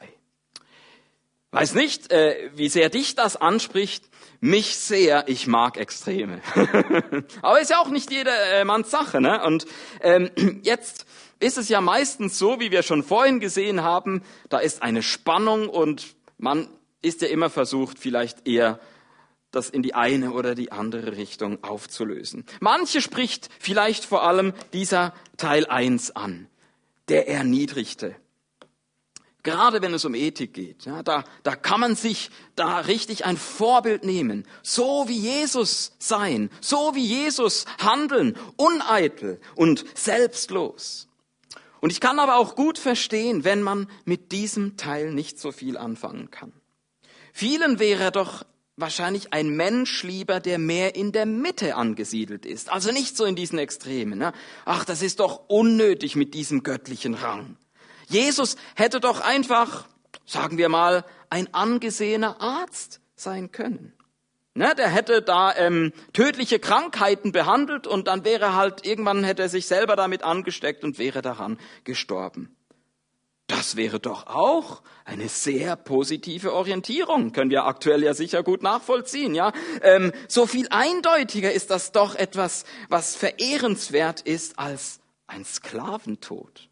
Weiß 1.52 1.76
nicht, 1.76 2.10
äh, 2.12 2.50
wie 2.56 2.70
sehr 2.70 2.90
dich 2.90 3.16
das 3.16 3.36
anspricht. 3.36 4.06
Mich 4.40 4.78
sehr, 4.78 5.26
ich 5.28 5.46
mag 5.46 5.78
Extreme. 5.78 6.42
Aber 7.42 7.60
ist 7.60 7.70
ja 7.70 7.80
auch 7.80 7.90
nicht 7.90 8.12
jedermanns 8.12 8.90
Sache. 8.90 9.22
Ne? 9.22 9.44
Und 9.44 9.66
ähm, 10.02 10.32
jetzt 10.64 11.06
ist 11.44 11.58
es 11.58 11.70
ja 11.70 11.82
meistens 11.82 12.40
so, 12.40 12.60
wie 12.60 12.72
wir 12.72 12.84
schon 12.84 13.04
vorhin 13.04 13.40
gesehen 13.40 13.84
haben, 13.84 14.24
da 14.50 14.60
ist 14.60 14.82
eine 14.82 15.04
Spannung 15.04 15.70
und 15.70 16.16
man 16.38 16.68
ist 17.02 17.22
ja 17.22 17.28
immer 17.28 17.50
versucht, 17.50 18.00
vielleicht 18.00 18.48
eher 18.48 18.80
das 19.52 19.70
in 19.70 19.84
die 19.84 19.94
eine 19.94 20.32
oder 20.32 20.56
die 20.56 20.72
andere 20.72 21.16
Richtung 21.16 21.64
aufzulösen. 21.64 22.46
Manche 22.60 23.02
spricht 23.02 23.50
vielleicht 23.60 24.04
vor 24.06 24.24
allem 24.24 24.54
dieser 24.74 25.14
Teil 25.38 25.68
1 25.68 26.16
an, 26.16 26.48
der 27.08 27.28
Erniedrigte. 27.30 28.16
Gerade 29.44 29.82
wenn 29.82 29.94
es 29.94 30.06
um 30.06 30.16
Ethik 30.16 30.54
geht, 30.54 30.86
ja, 30.86 31.04
da, 31.04 31.26
da 31.44 31.56
kann 31.58 31.82
man 31.82 31.96
sich 31.96 32.32
da 32.56 32.80
richtig 32.80 33.26
ein 33.26 33.36
Vorbild 33.36 34.06
nehmen. 34.06 34.48
So 34.64 35.06
wie 35.08 35.20
Jesus 35.20 35.92
sein, 36.00 36.50
so 36.62 36.96
wie 36.96 37.06
Jesus 37.06 37.66
handeln, 37.78 38.38
uneitel 38.56 39.42
und 39.56 39.84
selbstlos. 39.96 41.10
Und 41.84 41.90
ich 41.90 42.00
kann 42.00 42.18
aber 42.18 42.38
auch 42.38 42.56
gut 42.56 42.80
verstehen, 42.80 43.44
wenn 43.44 43.62
man 43.62 43.90
mit 44.06 44.32
diesem 44.32 44.78
Teil 44.78 45.12
nicht 45.12 45.38
so 45.38 45.52
viel 45.52 45.76
anfangen 45.76 46.32
kann. 46.32 46.54
Vielen 47.34 47.78
wäre 47.78 48.10
doch 48.10 48.46
wahrscheinlich 48.78 49.34
ein 49.34 49.50
Mensch 49.50 50.02
lieber, 50.04 50.40
der 50.40 50.60
mehr 50.60 50.96
in 50.96 51.12
der 51.12 51.26
Mitte 51.26 51.76
angesiedelt 51.76 52.46
ist. 52.46 52.72
Also 52.72 52.94
nicht 52.94 53.18
so 53.18 53.26
in 53.26 53.36
diesen 53.36 53.60
Extremen. 53.60 54.18
Ne? 54.18 54.32
Ach, 54.64 54.86
das 54.86 55.02
ist 55.02 55.20
doch 55.20 55.50
unnötig 55.50 56.16
mit 56.16 56.34
diesem 56.36 56.64
göttlichen 56.64 57.16
Rang. 57.16 57.58
Jesus 58.08 58.56
hätte 58.76 59.02
doch 59.02 59.20
einfach, 59.20 59.86
sagen 60.26 60.58
wir 60.58 60.70
mal, 60.70 61.04
ein 61.30 61.54
angesehener 61.54 62.40
Arzt 62.40 63.02
sein 63.18 63.52
können. 63.52 63.92
Ne, 64.56 64.76
der 64.78 64.88
hätte 64.88 65.24
da 65.24 65.56
ähm, 65.56 65.94
tödliche 66.14 66.60
Krankheiten 66.60 67.32
behandelt 67.32 67.88
und 67.88 68.08
dann 68.08 68.24
wäre 68.24 68.54
halt 68.56 68.86
irgendwann 68.86 69.24
hätte 69.24 69.42
er 69.42 69.50
sich 69.50 69.66
selber 69.66 69.96
damit 69.96 70.24
angesteckt 70.24 70.84
und 70.84 71.00
wäre 71.00 71.24
daran 71.24 71.58
gestorben. 71.84 72.56
Das 73.48 73.76
wäre 73.76 74.00
doch 74.00 74.28
auch 74.28 74.84
eine 75.06 75.28
sehr 75.28 75.76
positive 75.76 76.54
Orientierung. 76.54 77.34
Können 77.34 77.50
wir 77.50 77.66
aktuell 77.66 78.04
ja 78.04 78.14
sicher 78.14 78.44
gut 78.44 78.62
nachvollziehen, 78.62 79.36
ja. 79.36 79.52
Ähm, 79.82 80.12
so 80.28 80.46
viel 80.46 80.68
eindeutiger 80.70 81.52
ist 81.52 81.72
das 81.72 81.92
doch 81.92 82.16
etwas, 82.16 82.64
was 82.90 83.16
verehrenswert 83.16 84.22
ist 84.22 84.60
als 84.60 85.02
ein 85.26 85.46
Sklaventod. 85.46 86.70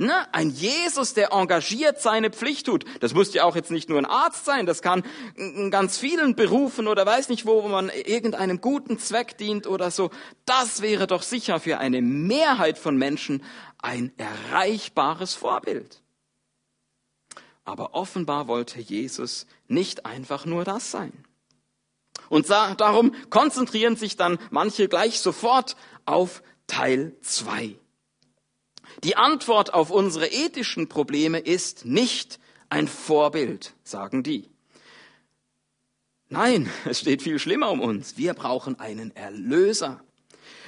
Ne? 0.00 0.32
Ein 0.32 0.50
Jesus, 0.50 1.12
der 1.14 1.32
engagiert 1.32 2.00
seine 2.00 2.30
Pflicht 2.30 2.66
tut. 2.66 2.84
Das 3.00 3.14
muss 3.14 3.34
ja 3.34 3.42
auch 3.42 3.56
jetzt 3.56 3.72
nicht 3.72 3.88
nur 3.88 3.98
ein 3.98 4.06
Arzt 4.06 4.44
sein, 4.44 4.64
das 4.64 4.80
kann 4.80 5.02
in 5.34 5.72
ganz 5.72 5.98
vielen 5.98 6.36
Berufen 6.36 6.86
oder 6.86 7.04
weiß 7.04 7.28
nicht 7.30 7.46
wo, 7.46 7.64
wo 7.64 7.68
man 7.68 7.88
irgendeinem 7.90 8.60
guten 8.60 9.00
Zweck 9.00 9.36
dient 9.38 9.66
oder 9.66 9.90
so. 9.90 10.10
Das 10.44 10.82
wäre 10.82 11.08
doch 11.08 11.22
sicher 11.22 11.58
für 11.58 11.78
eine 11.78 12.00
Mehrheit 12.00 12.78
von 12.78 12.96
Menschen 12.96 13.42
ein 13.78 14.12
erreichbares 14.18 15.34
Vorbild. 15.34 16.00
Aber 17.64 17.94
offenbar 17.94 18.46
wollte 18.46 18.80
Jesus 18.80 19.48
nicht 19.66 20.06
einfach 20.06 20.46
nur 20.46 20.62
das 20.62 20.92
sein. 20.92 21.12
Und 22.28 22.48
darum 22.50 23.12
konzentrieren 23.30 23.96
sich 23.96 24.16
dann 24.16 24.38
manche 24.50 24.86
gleich 24.86 25.18
sofort 25.20 25.76
auf 26.04 26.42
Teil 26.68 27.16
2. 27.22 27.76
Die 29.04 29.16
Antwort 29.16 29.74
auf 29.74 29.90
unsere 29.90 30.26
ethischen 30.26 30.88
Probleme 30.88 31.38
ist 31.38 31.84
nicht 31.84 32.40
ein 32.68 32.88
Vorbild, 32.88 33.74
sagen 33.84 34.22
die. 34.22 34.48
Nein, 36.28 36.68
es 36.84 37.00
steht 37.00 37.22
viel 37.22 37.38
schlimmer 37.38 37.70
um 37.70 37.80
uns. 37.80 38.16
Wir 38.16 38.34
brauchen 38.34 38.78
einen 38.80 39.14
Erlöser. 39.14 40.02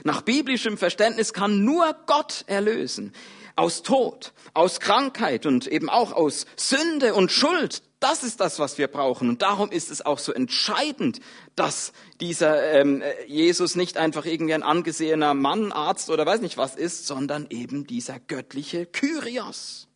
Nach 0.05 0.23
biblischem 0.23 0.79
Verständnis 0.79 1.33
kann 1.33 1.65
nur 1.65 1.95
Gott 2.07 2.45
erlösen. 2.47 3.13
Aus 3.57 3.83
Tod, 3.83 4.33
aus 4.55 4.81
Krankheit 4.81 5.45
und 5.45 5.67
eben 5.67 5.91
auch 5.91 6.13
aus 6.13 6.47
Sünde 6.57 7.15
und 7.15 7.33
Schuld. 7.33 7.83
Das 8.01 8.23
ist 8.23 8.41
das, 8.41 8.59
was 8.59 8.79
wir 8.79 8.89
brauchen. 8.89 9.29
Und 9.29 9.43
darum 9.43 9.71
ist 9.71 9.91
es 9.91 10.05
auch 10.05 10.19
so 10.19 10.33
entscheidend, 10.33 11.21
dass 11.55 11.93
dieser 12.19 12.63
ähm, 12.73 13.03
Jesus 13.27 13.77
nicht 13.77 13.99
einfach 13.99 14.25
irgendwie 14.25 14.55
ein 14.55 14.63
angesehener 14.63 15.35
Mann, 15.35 15.71
Arzt 15.71 16.09
oder 16.09 16.25
weiß 16.25 16.41
nicht 16.41 16.57
was 16.57 16.77
ist, 16.77 17.07
sondern 17.07 17.47
eben 17.51 17.87
dieser 17.87 18.19
göttliche 18.19 18.87
Kyrios. 18.87 19.87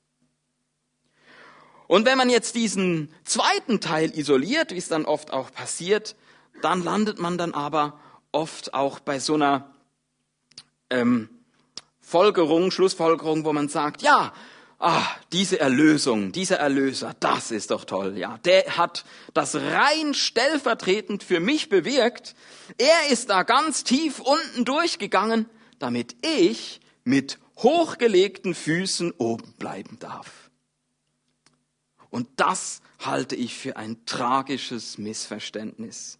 Und 1.86 2.04
wenn 2.04 2.18
man 2.18 2.28
jetzt 2.28 2.54
diesen 2.54 3.12
zweiten 3.24 3.80
Teil 3.80 4.16
isoliert, 4.16 4.72
wie 4.72 4.78
es 4.78 4.88
dann 4.88 5.06
oft 5.06 5.32
auch 5.32 5.50
passiert, 5.50 6.14
dann 6.60 6.84
landet 6.84 7.18
man 7.18 7.38
dann 7.38 7.54
aber 7.54 7.98
oft 8.32 8.74
auch 8.74 9.00
bei 9.00 9.18
so 9.18 9.34
einer 9.34 9.74
ähm, 10.90 11.30
Folgerung, 12.00 12.70
Schlussfolgerung, 12.70 13.46
wo 13.46 13.52
man 13.54 13.68
sagt, 13.68 14.02
ja, 14.02 14.34
ah, 14.84 15.06
diese 15.32 15.58
Erlösung, 15.58 16.32
dieser 16.32 16.58
Erlöser, 16.58 17.14
das 17.18 17.50
ist 17.50 17.70
doch 17.70 17.84
toll, 17.84 18.18
ja. 18.18 18.38
Der 18.44 18.76
hat 18.76 19.04
das 19.32 19.54
rein 19.56 20.14
stellvertretend 20.14 21.22
für 21.24 21.40
mich 21.40 21.68
bewirkt. 21.68 22.34
Er 22.78 23.10
ist 23.10 23.30
da 23.30 23.42
ganz 23.42 23.84
tief 23.84 24.20
unten 24.20 24.64
durchgegangen, 24.64 25.46
damit 25.78 26.16
ich 26.22 26.80
mit 27.04 27.38
hochgelegten 27.56 28.54
Füßen 28.54 29.12
oben 29.18 29.52
bleiben 29.54 29.98
darf. 29.98 30.50
Und 32.10 32.28
das 32.36 32.80
halte 33.00 33.34
ich 33.34 33.54
für 33.54 33.76
ein 33.76 34.04
tragisches 34.06 34.98
Missverständnis. 34.98 36.18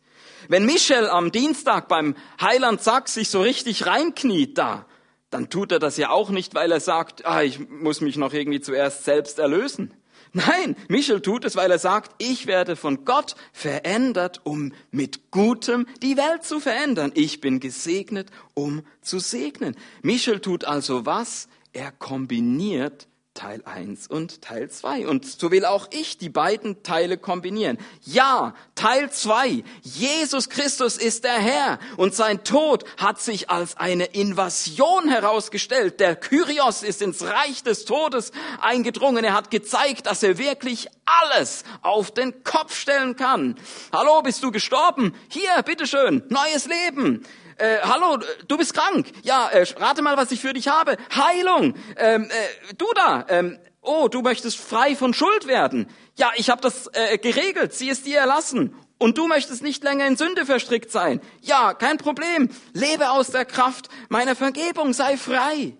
Wenn 0.48 0.66
Michel 0.66 1.08
am 1.08 1.32
Dienstag 1.32 1.88
beim 1.88 2.16
Heiland 2.40 2.82
Sachs 2.82 3.14
sich 3.14 3.28
so 3.28 3.42
richtig 3.42 3.86
reinkniet 3.86 4.58
da, 4.58 4.86
dann 5.34 5.50
tut 5.50 5.72
er 5.72 5.80
das 5.80 5.96
ja 5.96 6.10
auch 6.10 6.30
nicht, 6.30 6.54
weil 6.54 6.70
er 6.70 6.78
sagt, 6.78 7.26
ah, 7.26 7.42
ich 7.42 7.58
muss 7.68 8.00
mich 8.00 8.16
noch 8.16 8.32
irgendwie 8.32 8.60
zuerst 8.60 9.02
selbst 9.02 9.40
erlösen. 9.40 9.92
Nein, 10.32 10.76
Michel 10.86 11.22
tut 11.22 11.44
es, 11.44 11.56
weil 11.56 11.72
er 11.72 11.80
sagt, 11.80 12.12
ich 12.18 12.46
werde 12.46 12.76
von 12.76 13.04
Gott 13.04 13.34
verändert, 13.52 14.42
um 14.44 14.72
mit 14.92 15.32
Gutem 15.32 15.86
die 16.02 16.16
Welt 16.16 16.44
zu 16.44 16.60
verändern. 16.60 17.10
Ich 17.16 17.40
bin 17.40 17.58
gesegnet, 17.58 18.30
um 18.54 18.82
zu 19.00 19.18
segnen. 19.18 19.74
Michel 20.02 20.38
tut 20.38 20.64
also 20.66 21.04
was? 21.04 21.48
Er 21.72 21.90
kombiniert 21.90 23.08
Teil 23.34 23.62
1 23.64 24.06
und 24.06 24.42
Teil 24.42 24.70
2. 24.70 25.08
Und 25.08 25.26
so 25.26 25.50
will 25.50 25.64
auch 25.64 25.88
ich 25.90 26.18
die 26.18 26.28
beiden 26.28 26.84
Teile 26.84 27.18
kombinieren. 27.18 27.78
Ja, 28.02 28.54
Teil 28.76 29.10
2. 29.10 29.64
Jesus 29.82 30.48
Christus 30.48 30.96
ist 30.96 31.24
der 31.24 31.34
Herr 31.34 31.80
und 31.96 32.14
sein 32.14 32.44
Tod 32.44 32.84
hat 32.96 33.20
sich 33.20 33.50
als 33.50 33.76
eine 33.76 34.04
Invasion 34.04 35.08
herausgestellt. 35.08 35.98
Der 35.98 36.14
Kyrios 36.14 36.84
ist 36.84 37.02
ins 37.02 37.22
Reich 37.24 37.64
des 37.64 37.84
Todes 37.84 38.30
eingedrungen. 38.60 39.24
Er 39.24 39.34
hat 39.34 39.50
gezeigt, 39.50 40.06
dass 40.06 40.22
er 40.22 40.38
wirklich 40.38 40.86
alles 41.04 41.64
auf 41.82 42.12
den 42.12 42.44
Kopf 42.44 42.76
stellen 42.76 43.16
kann. 43.16 43.56
Hallo, 43.92 44.22
bist 44.22 44.44
du 44.44 44.52
gestorben? 44.52 45.12
Hier, 45.28 45.60
bitteschön, 45.64 46.22
neues 46.28 46.66
Leben 46.66 47.26
äh, 47.58 47.78
hallo, 47.82 48.18
du 48.48 48.56
bist 48.56 48.74
krank. 48.74 49.06
Ja, 49.22 49.48
äh, 49.48 49.66
rate 49.76 50.02
mal, 50.02 50.16
was 50.16 50.32
ich 50.32 50.40
für 50.40 50.52
dich 50.52 50.68
habe. 50.68 50.96
Heilung. 51.14 51.74
Ähm, 51.96 52.30
äh, 52.30 52.74
du 52.76 52.86
da. 52.94 53.26
Ähm, 53.28 53.58
oh, 53.80 54.08
du 54.08 54.22
möchtest 54.22 54.58
frei 54.58 54.96
von 54.96 55.14
Schuld 55.14 55.46
werden. 55.46 55.88
Ja, 56.16 56.32
ich 56.36 56.50
habe 56.50 56.60
das 56.60 56.88
äh, 56.92 57.18
geregelt. 57.18 57.74
Sie 57.74 57.88
ist 57.88 58.06
dir 58.06 58.18
erlassen. 58.18 58.74
Und 58.98 59.18
du 59.18 59.26
möchtest 59.26 59.62
nicht 59.62 59.82
länger 59.84 60.06
in 60.06 60.16
Sünde 60.16 60.46
verstrickt 60.46 60.90
sein. 60.90 61.20
Ja, 61.40 61.74
kein 61.74 61.98
Problem. 61.98 62.48
Lebe 62.72 63.10
aus 63.10 63.28
der 63.28 63.44
Kraft 63.44 63.88
meiner 64.08 64.36
Vergebung. 64.36 64.92
Sei 64.92 65.16
frei. 65.16 65.76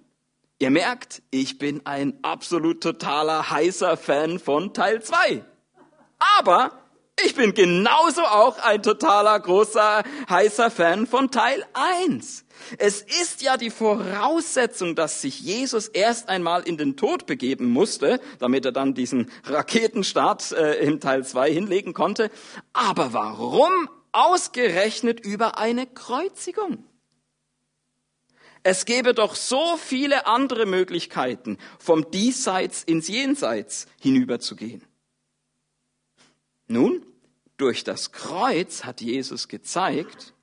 Ihr 0.58 0.70
merkt, 0.70 1.22
ich 1.30 1.58
bin 1.58 1.84
ein 1.84 2.18
absolut 2.22 2.82
totaler 2.82 3.50
heißer 3.50 3.96
Fan 3.96 4.38
von 4.38 4.72
Teil 4.72 5.02
2. 5.02 5.44
Aber 6.38 6.83
ich 7.24 7.34
bin 7.34 7.54
genauso 7.54 8.22
auch 8.22 8.58
ein 8.58 8.82
totaler 8.82 9.38
großer, 9.40 10.02
heißer 10.28 10.70
Fan 10.70 11.06
von 11.06 11.30
Teil 11.30 11.64
1. 11.72 12.44
Es 12.78 13.02
ist 13.02 13.42
ja 13.42 13.56
die 13.56 13.70
Voraussetzung, 13.70 14.94
dass 14.94 15.20
sich 15.20 15.40
Jesus 15.40 15.88
erst 15.88 16.28
einmal 16.28 16.62
in 16.62 16.76
den 16.76 16.96
Tod 16.96 17.26
begeben 17.26 17.70
musste, 17.70 18.20
damit 18.38 18.64
er 18.64 18.72
dann 18.72 18.94
diesen 18.94 19.30
Raketenstart 19.44 20.52
äh, 20.52 20.74
im 20.84 21.00
Teil 21.00 21.24
2 21.24 21.50
hinlegen 21.52 21.92
konnte. 21.92 22.30
Aber 22.72 23.12
warum 23.12 23.88
ausgerechnet 24.12 25.20
über 25.20 25.58
eine 25.58 25.86
Kreuzigung? 25.86 26.84
Es 28.62 28.86
gäbe 28.86 29.12
doch 29.12 29.34
so 29.34 29.76
viele 29.76 30.26
andere 30.26 30.64
Möglichkeiten, 30.64 31.58
vom 31.78 32.10
Diesseits 32.10 32.82
ins 32.82 33.08
Jenseits 33.08 33.86
hinüberzugehen. 34.00 34.82
Nun, 36.66 37.04
durch 37.56 37.84
das 37.84 38.12
Kreuz 38.12 38.84
hat 38.84 39.00
Jesus 39.00 39.48
gezeigt, 39.48 40.34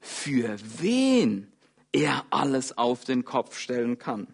für 0.00 0.56
wen 0.78 1.52
er 1.92 2.24
alles 2.30 2.76
auf 2.76 3.04
den 3.04 3.24
Kopf 3.24 3.58
stellen 3.58 3.98
kann. 3.98 4.26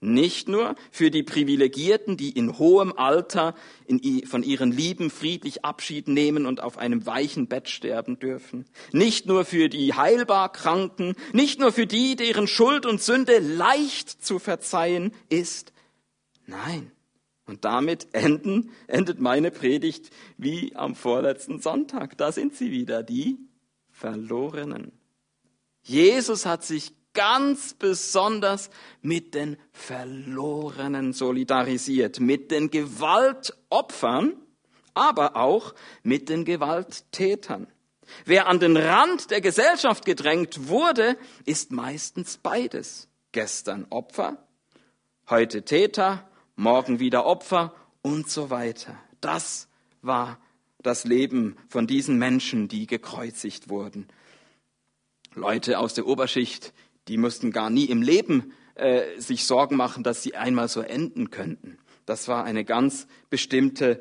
Nicht 0.00 0.48
nur 0.48 0.76
für 0.92 1.10
die 1.10 1.24
Privilegierten, 1.24 2.16
die 2.16 2.30
in 2.30 2.58
hohem 2.58 2.92
Alter 2.92 3.56
in, 3.86 4.24
von 4.26 4.44
ihren 4.44 4.70
Lieben 4.70 5.10
friedlich 5.10 5.64
Abschied 5.64 6.06
nehmen 6.06 6.46
und 6.46 6.60
auf 6.60 6.78
einem 6.78 7.04
weichen 7.04 7.48
Bett 7.48 7.68
sterben 7.68 8.20
dürfen. 8.20 8.64
Nicht 8.92 9.26
nur 9.26 9.44
für 9.44 9.68
die 9.68 9.94
heilbar 9.94 10.52
Kranken, 10.52 11.16
nicht 11.32 11.58
nur 11.58 11.72
für 11.72 11.88
die, 11.88 12.14
deren 12.14 12.46
Schuld 12.46 12.86
und 12.86 13.02
Sünde 13.02 13.40
leicht 13.40 14.24
zu 14.24 14.38
verzeihen 14.38 15.12
ist. 15.28 15.72
Nein, 16.46 16.92
und 17.48 17.64
damit 17.64 18.08
enden, 18.12 18.70
endet 18.86 19.20
meine 19.20 19.50
Predigt 19.50 20.10
wie 20.36 20.76
am 20.76 20.94
vorletzten 20.94 21.60
Sonntag. 21.60 22.16
Da 22.18 22.30
sind 22.30 22.54
sie 22.54 22.70
wieder, 22.70 23.02
die 23.02 23.38
Verlorenen. 23.90 24.92
Jesus 25.82 26.46
hat 26.46 26.62
sich 26.64 26.92
ganz 27.14 27.74
besonders 27.74 28.70
mit 29.00 29.34
den 29.34 29.56
Verlorenen 29.72 31.12
solidarisiert, 31.12 32.20
mit 32.20 32.50
den 32.50 32.70
Gewaltopfern, 32.70 34.34
aber 34.94 35.36
auch 35.36 35.74
mit 36.02 36.28
den 36.28 36.44
Gewalttätern. 36.44 37.66
Wer 38.24 38.46
an 38.46 38.60
den 38.60 38.76
Rand 38.76 39.30
der 39.30 39.40
Gesellschaft 39.40 40.04
gedrängt 40.04 40.68
wurde, 40.68 41.16
ist 41.44 41.72
meistens 41.72 42.38
beides. 42.38 43.08
Gestern 43.32 43.86
Opfer, 43.90 44.46
heute 45.28 45.62
Täter 45.62 46.27
morgen 46.58 46.98
wieder 46.98 47.24
Opfer 47.24 47.72
und 48.02 48.28
so 48.28 48.50
weiter. 48.50 48.98
Das 49.20 49.68
war 50.02 50.38
das 50.82 51.04
Leben 51.04 51.56
von 51.68 51.86
diesen 51.86 52.18
Menschen, 52.18 52.66
die 52.66 52.86
gekreuzigt 52.86 53.68
wurden. 53.68 54.08
Leute 55.34 55.78
aus 55.78 55.94
der 55.94 56.06
Oberschicht, 56.06 56.74
die 57.06 57.16
mussten 57.16 57.52
gar 57.52 57.70
nie 57.70 57.84
im 57.84 58.02
Leben 58.02 58.52
äh, 58.74 59.20
sich 59.20 59.46
Sorgen 59.46 59.76
machen, 59.76 60.02
dass 60.02 60.22
sie 60.22 60.34
einmal 60.34 60.68
so 60.68 60.80
enden 60.80 61.30
könnten. 61.30 61.78
Das 62.06 62.26
war 62.26 62.44
eine 62.44 62.64
ganz 62.64 63.06
bestimmte, 63.30 64.00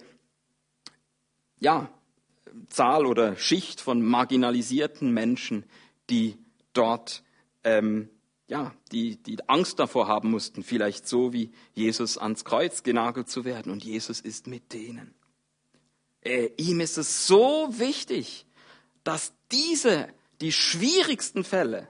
ja, 1.59 1.91
Zahl 2.69 3.05
oder 3.05 3.35
Schicht 3.35 3.81
von 3.81 4.01
marginalisierten 4.01 5.13
Menschen, 5.13 5.63
die 6.09 6.37
dort 6.73 7.23
ähm, 7.63 8.09
ja, 8.47 8.73
die, 8.91 9.17
die 9.17 9.37
Angst 9.47 9.79
davor 9.79 10.07
haben 10.07 10.31
mussten, 10.31 10.63
vielleicht 10.63 11.07
so 11.07 11.33
wie 11.33 11.51
Jesus 11.73 12.17
ans 12.17 12.45
Kreuz 12.45 12.83
genagelt 12.83 13.29
zu 13.29 13.43
werden. 13.43 13.71
Und 13.71 13.83
Jesus 13.83 14.21
ist 14.21 14.47
mit 14.47 14.73
denen. 14.73 15.13
Äh, 16.21 16.49
ihm 16.57 16.79
ist 16.79 16.97
es 16.97 17.27
so 17.27 17.67
wichtig, 17.71 18.45
dass 19.03 19.33
diese, 19.51 20.07
die 20.41 20.51
schwierigsten 20.51 21.43
Fälle, 21.43 21.87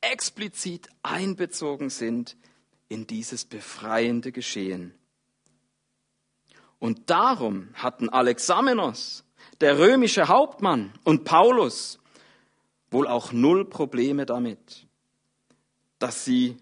explizit 0.00 0.88
einbezogen 1.02 1.90
sind 1.90 2.36
in 2.88 3.06
dieses 3.06 3.44
befreiende 3.44 4.30
Geschehen. 4.30 4.94
Und 6.78 7.10
darum 7.10 7.68
hatten 7.74 8.08
Alexamenos, 8.08 9.24
der 9.60 9.78
römische 9.78 10.28
Hauptmann, 10.28 10.92
und 11.04 11.24
Paulus 11.24 11.98
wohl 12.90 13.08
auch 13.08 13.32
null 13.32 13.64
Probleme 13.64 14.26
damit, 14.26 14.85
dass 15.98 16.24
sie 16.24 16.56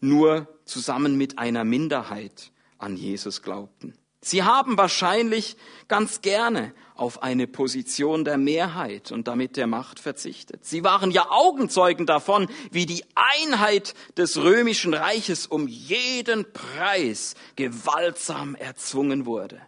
nur 0.00 0.48
zusammen 0.64 1.16
mit 1.16 1.38
einer 1.38 1.64
Minderheit 1.64 2.52
an 2.78 2.96
Jesus 2.96 3.42
glaubten. 3.42 3.94
Sie 4.22 4.42
haben 4.42 4.76
wahrscheinlich 4.76 5.56
ganz 5.88 6.20
gerne 6.20 6.74
auf 6.94 7.22
eine 7.22 7.46
Position 7.46 8.26
der 8.26 8.36
Mehrheit 8.36 9.12
und 9.12 9.28
damit 9.28 9.56
der 9.56 9.66
Macht 9.66 9.98
verzichtet. 9.98 10.66
Sie 10.66 10.84
waren 10.84 11.10
ja 11.10 11.30
Augenzeugen 11.30 12.04
davon, 12.04 12.46
wie 12.70 12.84
die 12.84 13.02
Einheit 13.14 13.94
des 14.18 14.36
römischen 14.36 14.92
Reiches 14.92 15.46
um 15.46 15.66
jeden 15.66 16.52
Preis 16.52 17.34
gewaltsam 17.56 18.54
erzwungen 18.54 19.24
wurde. 19.24 19.62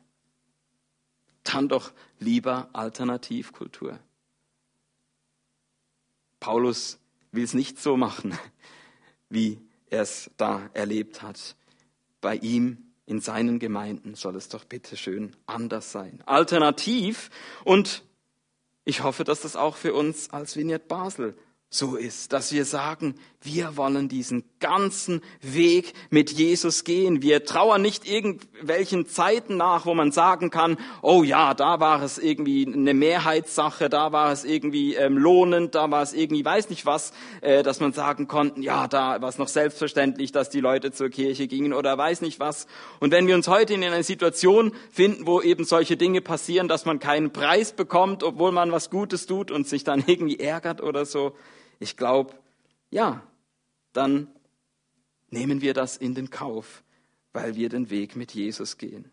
Dann 1.44 1.68
doch 1.68 1.92
lieber 2.18 2.68
Alternativkultur. 2.74 3.98
Paulus 6.40 6.98
will 7.30 7.44
es 7.44 7.54
nicht 7.54 7.80
so 7.80 7.96
machen, 7.96 8.38
wie 9.32 9.60
er 9.90 10.02
es 10.02 10.30
da 10.36 10.70
erlebt 10.74 11.22
hat. 11.22 11.56
Bei 12.20 12.36
ihm 12.36 12.92
in 13.06 13.20
seinen 13.20 13.58
Gemeinden 13.58 14.14
soll 14.14 14.36
es 14.36 14.48
doch 14.48 14.64
bitte 14.64 14.96
schön 14.96 15.34
anders 15.46 15.92
sein. 15.92 16.22
Alternativ 16.26 17.30
und 17.64 18.04
ich 18.84 19.02
hoffe, 19.02 19.24
dass 19.24 19.42
das 19.42 19.56
auch 19.56 19.76
für 19.76 19.94
uns 19.94 20.30
als 20.30 20.56
Vignette 20.56 20.86
Basel 20.86 21.36
so 21.74 21.96
ist, 21.96 22.34
dass 22.34 22.52
wir 22.52 22.66
sagen, 22.66 23.14
wir 23.40 23.78
wollen 23.78 24.08
diesen 24.08 24.44
ganzen 24.60 25.22
Weg 25.40 25.94
mit 26.10 26.30
Jesus 26.30 26.84
gehen. 26.84 27.22
Wir 27.22 27.46
trauern 27.46 27.80
nicht 27.80 28.06
irgendwelchen 28.06 29.06
Zeiten 29.06 29.56
nach, 29.56 29.86
wo 29.86 29.94
man 29.94 30.12
sagen 30.12 30.50
kann, 30.50 30.76
oh 31.00 31.22
ja, 31.22 31.54
da 31.54 31.80
war 31.80 32.02
es 32.02 32.18
irgendwie 32.18 32.66
eine 32.66 32.92
Mehrheitssache, 32.92 33.88
da 33.88 34.12
war 34.12 34.32
es 34.32 34.44
irgendwie 34.44 34.96
ähm, 34.96 35.16
lohnend, 35.16 35.74
da 35.74 35.90
war 35.90 36.02
es 36.02 36.12
irgendwie 36.12 36.44
weiß 36.44 36.68
nicht 36.68 36.84
was, 36.84 37.14
äh, 37.40 37.62
dass 37.62 37.80
man 37.80 37.94
sagen 37.94 38.28
konnten, 38.28 38.62
ja, 38.62 38.86
da 38.86 39.22
war 39.22 39.30
es 39.30 39.38
noch 39.38 39.48
selbstverständlich, 39.48 40.30
dass 40.30 40.50
die 40.50 40.60
Leute 40.60 40.92
zur 40.92 41.08
Kirche 41.08 41.48
gingen 41.48 41.72
oder 41.72 41.96
weiß 41.96 42.20
nicht 42.20 42.38
was. 42.38 42.66
Und 43.00 43.12
wenn 43.12 43.26
wir 43.26 43.34
uns 43.34 43.48
heute 43.48 43.72
in 43.72 43.82
einer 43.82 44.02
Situation 44.02 44.72
finden, 44.90 45.26
wo 45.26 45.40
eben 45.40 45.64
solche 45.64 45.96
Dinge 45.96 46.20
passieren, 46.20 46.68
dass 46.68 46.84
man 46.84 46.98
keinen 46.98 47.32
Preis 47.32 47.72
bekommt, 47.72 48.22
obwohl 48.22 48.52
man 48.52 48.72
was 48.72 48.90
Gutes 48.90 49.24
tut 49.26 49.50
und 49.50 49.66
sich 49.66 49.84
dann 49.84 50.04
irgendwie 50.06 50.38
ärgert 50.38 50.82
oder 50.82 51.06
so, 51.06 51.32
ich 51.82 51.96
glaube, 51.96 52.34
ja, 52.90 53.22
dann 53.92 54.28
nehmen 55.30 55.60
wir 55.60 55.74
das 55.74 55.96
in 55.96 56.14
den 56.14 56.30
Kauf, 56.30 56.82
weil 57.32 57.56
wir 57.56 57.68
den 57.68 57.90
Weg 57.90 58.16
mit 58.16 58.32
Jesus 58.32 58.78
gehen. 58.78 59.10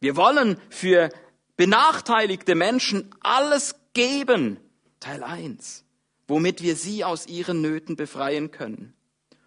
Wir 0.00 0.16
wollen 0.16 0.60
für 0.70 1.10
benachteiligte 1.56 2.54
Menschen 2.54 3.14
alles 3.20 3.74
geben, 3.94 4.58
Teil 5.00 5.22
1, 5.22 5.84
womit 6.28 6.62
wir 6.62 6.76
sie 6.76 7.04
aus 7.04 7.26
ihren 7.26 7.60
Nöten 7.60 7.96
befreien 7.96 8.50
können. 8.50 8.94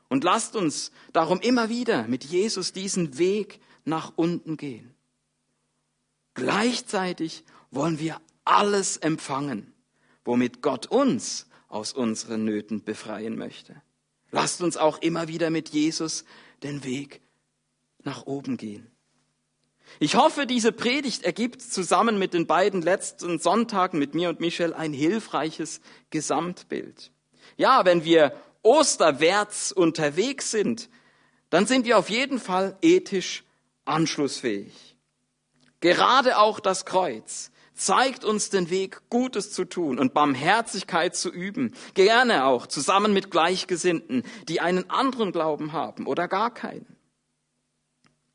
Und 0.09 0.23
lasst 0.23 0.55
uns 0.55 0.91
darum 1.13 1.39
immer 1.39 1.69
wieder 1.69 2.07
mit 2.07 2.23
Jesus 2.23 2.73
diesen 2.73 3.17
Weg 3.17 3.59
nach 3.85 4.13
unten 4.15 4.57
gehen. 4.57 4.93
Gleichzeitig 6.33 7.43
wollen 7.71 7.99
wir 7.99 8.19
alles 8.43 8.97
empfangen, 8.97 9.73
womit 10.23 10.61
Gott 10.61 10.87
uns 10.87 11.47
aus 11.67 11.93
unseren 11.93 12.45
Nöten 12.45 12.83
befreien 12.83 13.37
möchte. 13.37 13.81
Lasst 14.31 14.61
uns 14.61 14.77
auch 14.77 14.99
immer 15.01 15.27
wieder 15.27 15.49
mit 15.49 15.69
Jesus 15.69 16.25
den 16.63 16.83
Weg 16.83 17.21
nach 18.03 18.25
oben 18.25 18.57
gehen. 18.57 18.91
Ich 19.99 20.15
hoffe, 20.15 20.45
diese 20.45 20.71
Predigt 20.71 21.23
ergibt 21.23 21.61
zusammen 21.61 22.17
mit 22.17 22.33
den 22.33 22.47
beiden 22.47 22.81
letzten 22.81 23.39
Sonntagen 23.39 23.99
mit 23.99 24.13
mir 24.13 24.29
und 24.29 24.39
Michel 24.39 24.73
ein 24.73 24.93
hilfreiches 24.93 25.79
Gesamtbild. 26.09 27.11
Ja, 27.55 27.85
wenn 27.85 28.03
wir 28.03 28.35
osterwärts 28.61 29.71
unterwegs 29.71 30.51
sind, 30.51 30.89
dann 31.49 31.67
sind 31.67 31.85
wir 31.85 31.97
auf 31.97 32.09
jeden 32.09 32.39
Fall 32.39 32.77
ethisch 32.81 33.43
anschlussfähig. 33.85 34.97
Gerade 35.79 36.39
auch 36.39 36.59
das 36.59 36.85
Kreuz 36.85 37.51
zeigt 37.75 38.25
uns 38.25 38.49
den 38.49 38.69
Weg, 38.69 39.01
Gutes 39.09 39.51
zu 39.51 39.65
tun 39.65 39.99
und 39.99 40.13
Barmherzigkeit 40.13 41.15
zu 41.15 41.31
üben. 41.31 41.73
Gerne 41.93 42.45
auch 42.45 42.67
zusammen 42.67 43.13
mit 43.13 43.31
Gleichgesinnten, 43.31 44.23
die 44.47 44.61
einen 44.61 44.89
anderen 44.89 45.31
Glauben 45.31 45.73
haben 45.73 46.07
oder 46.07 46.27
gar 46.27 46.53
keinen. 46.53 46.95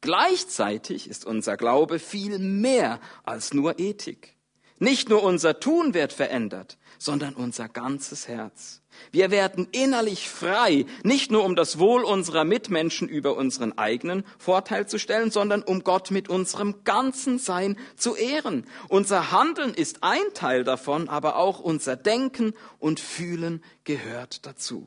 Gleichzeitig 0.00 1.08
ist 1.08 1.26
unser 1.26 1.56
Glaube 1.56 1.98
viel 1.98 2.38
mehr 2.38 3.00
als 3.24 3.52
nur 3.52 3.78
Ethik. 3.78 4.36
Nicht 4.78 5.10
nur 5.10 5.22
unser 5.22 5.60
Tun 5.60 5.92
wird 5.92 6.14
verändert, 6.14 6.78
sondern 7.00 7.34
unser 7.34 7.68
ganzes 7.68 8.28
Herz. 8.28 8.82
Wir 9.10 9.30
werden 9.30 9.66
innerlich 9.72 10.28
frei, 10.28 10.84
nicht 11.02 11.30
nur 11.30 11.44
um 11.44 11.56
das 11.56 11.78
Wohl 11.78 12.04
unserer 12.04 12.44
Mitmenschen 12.44 13.08
über 13.08 13.36
unseren 13.36 13.76
eigenen 13.78 14.24
Vorteil 14.38 14.86
zu 14.86 14.98
stellen, 14.98 15.30
sondern 15.30 15.62
um 15.62 15.82
Gott 15.82 16.10
mit 16.10 16.28
unserem 16.28 16.84
ganzen 16.84 17.38
Sein 17.38 17.78
zu 17.96 18.16
ehren. 18.16 18.66
Unser 18.88 19.32
Handeln 19.32 19.72
ist 19.72 20.02
ein 20.02 20.34
Teil 20.34 20.62
davon, 20.62 21.08
aber 21.08 21.36
auch 21.36 21.58
unser 21.58 21.96
Denken 21.96 22.52
und 22.78 23.00
Fühlen 23.00 23.64
gehört 23.84 24.44
dazu. 24.44 24.86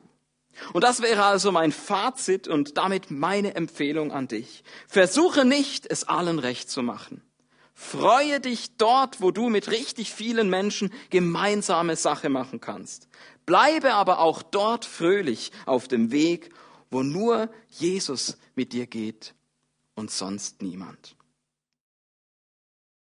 Und 0.72 0.84
das 0.84 1.02
wäre 1.02 1.24
also 1.24 1.50
mein 1.50 1.72
Fazit 1.72 2.46
und 2.46 2.78
damit 2.78 3.10
meine 3.10 3.56
Empfehlung 3.56 4.12
an 4.12 4.28
dich. 4.28 4.62
Versuche 4.86 5.44
nicht, 5.44 5.90
es 5.90 6.04
allen 6.04 6.38
recht 6.38 6.70
zu 6.70 6.84
machen. 6.84 7.22
Freue 7.74 8.38
dich 8.38 8.76
dort, 8.76 9.20
wo 9.20 9.32
du 9.32 9.48
mit 9.48 9.70
richtig 9.70 10.12
vielen 10.12 10.48
Menschen 10.48 10.92
gemeinsame 11.10 11.96
Sache 11.96 12.28
machen 12.28 12.60
kannst. 12.60 13.08
Bleibe 13.46 13.94
aber 13.94 14.20
auch 14.20 14.42
dort 14.42 14.84
fröhlich 14.84 15.50
auf 15.66 15.88
dem 15.88 16.12
Weg, 16.12 16.50
wo 16.90 17.02
nur 17.02 17.50
Jesus 17.68 18.38
mit 18.54 18.72
dir 18.72 18.86
geht 18.86 19.34
und 19.94 20.10
sonst 20.10 20.62
niemand. 20.62 21.16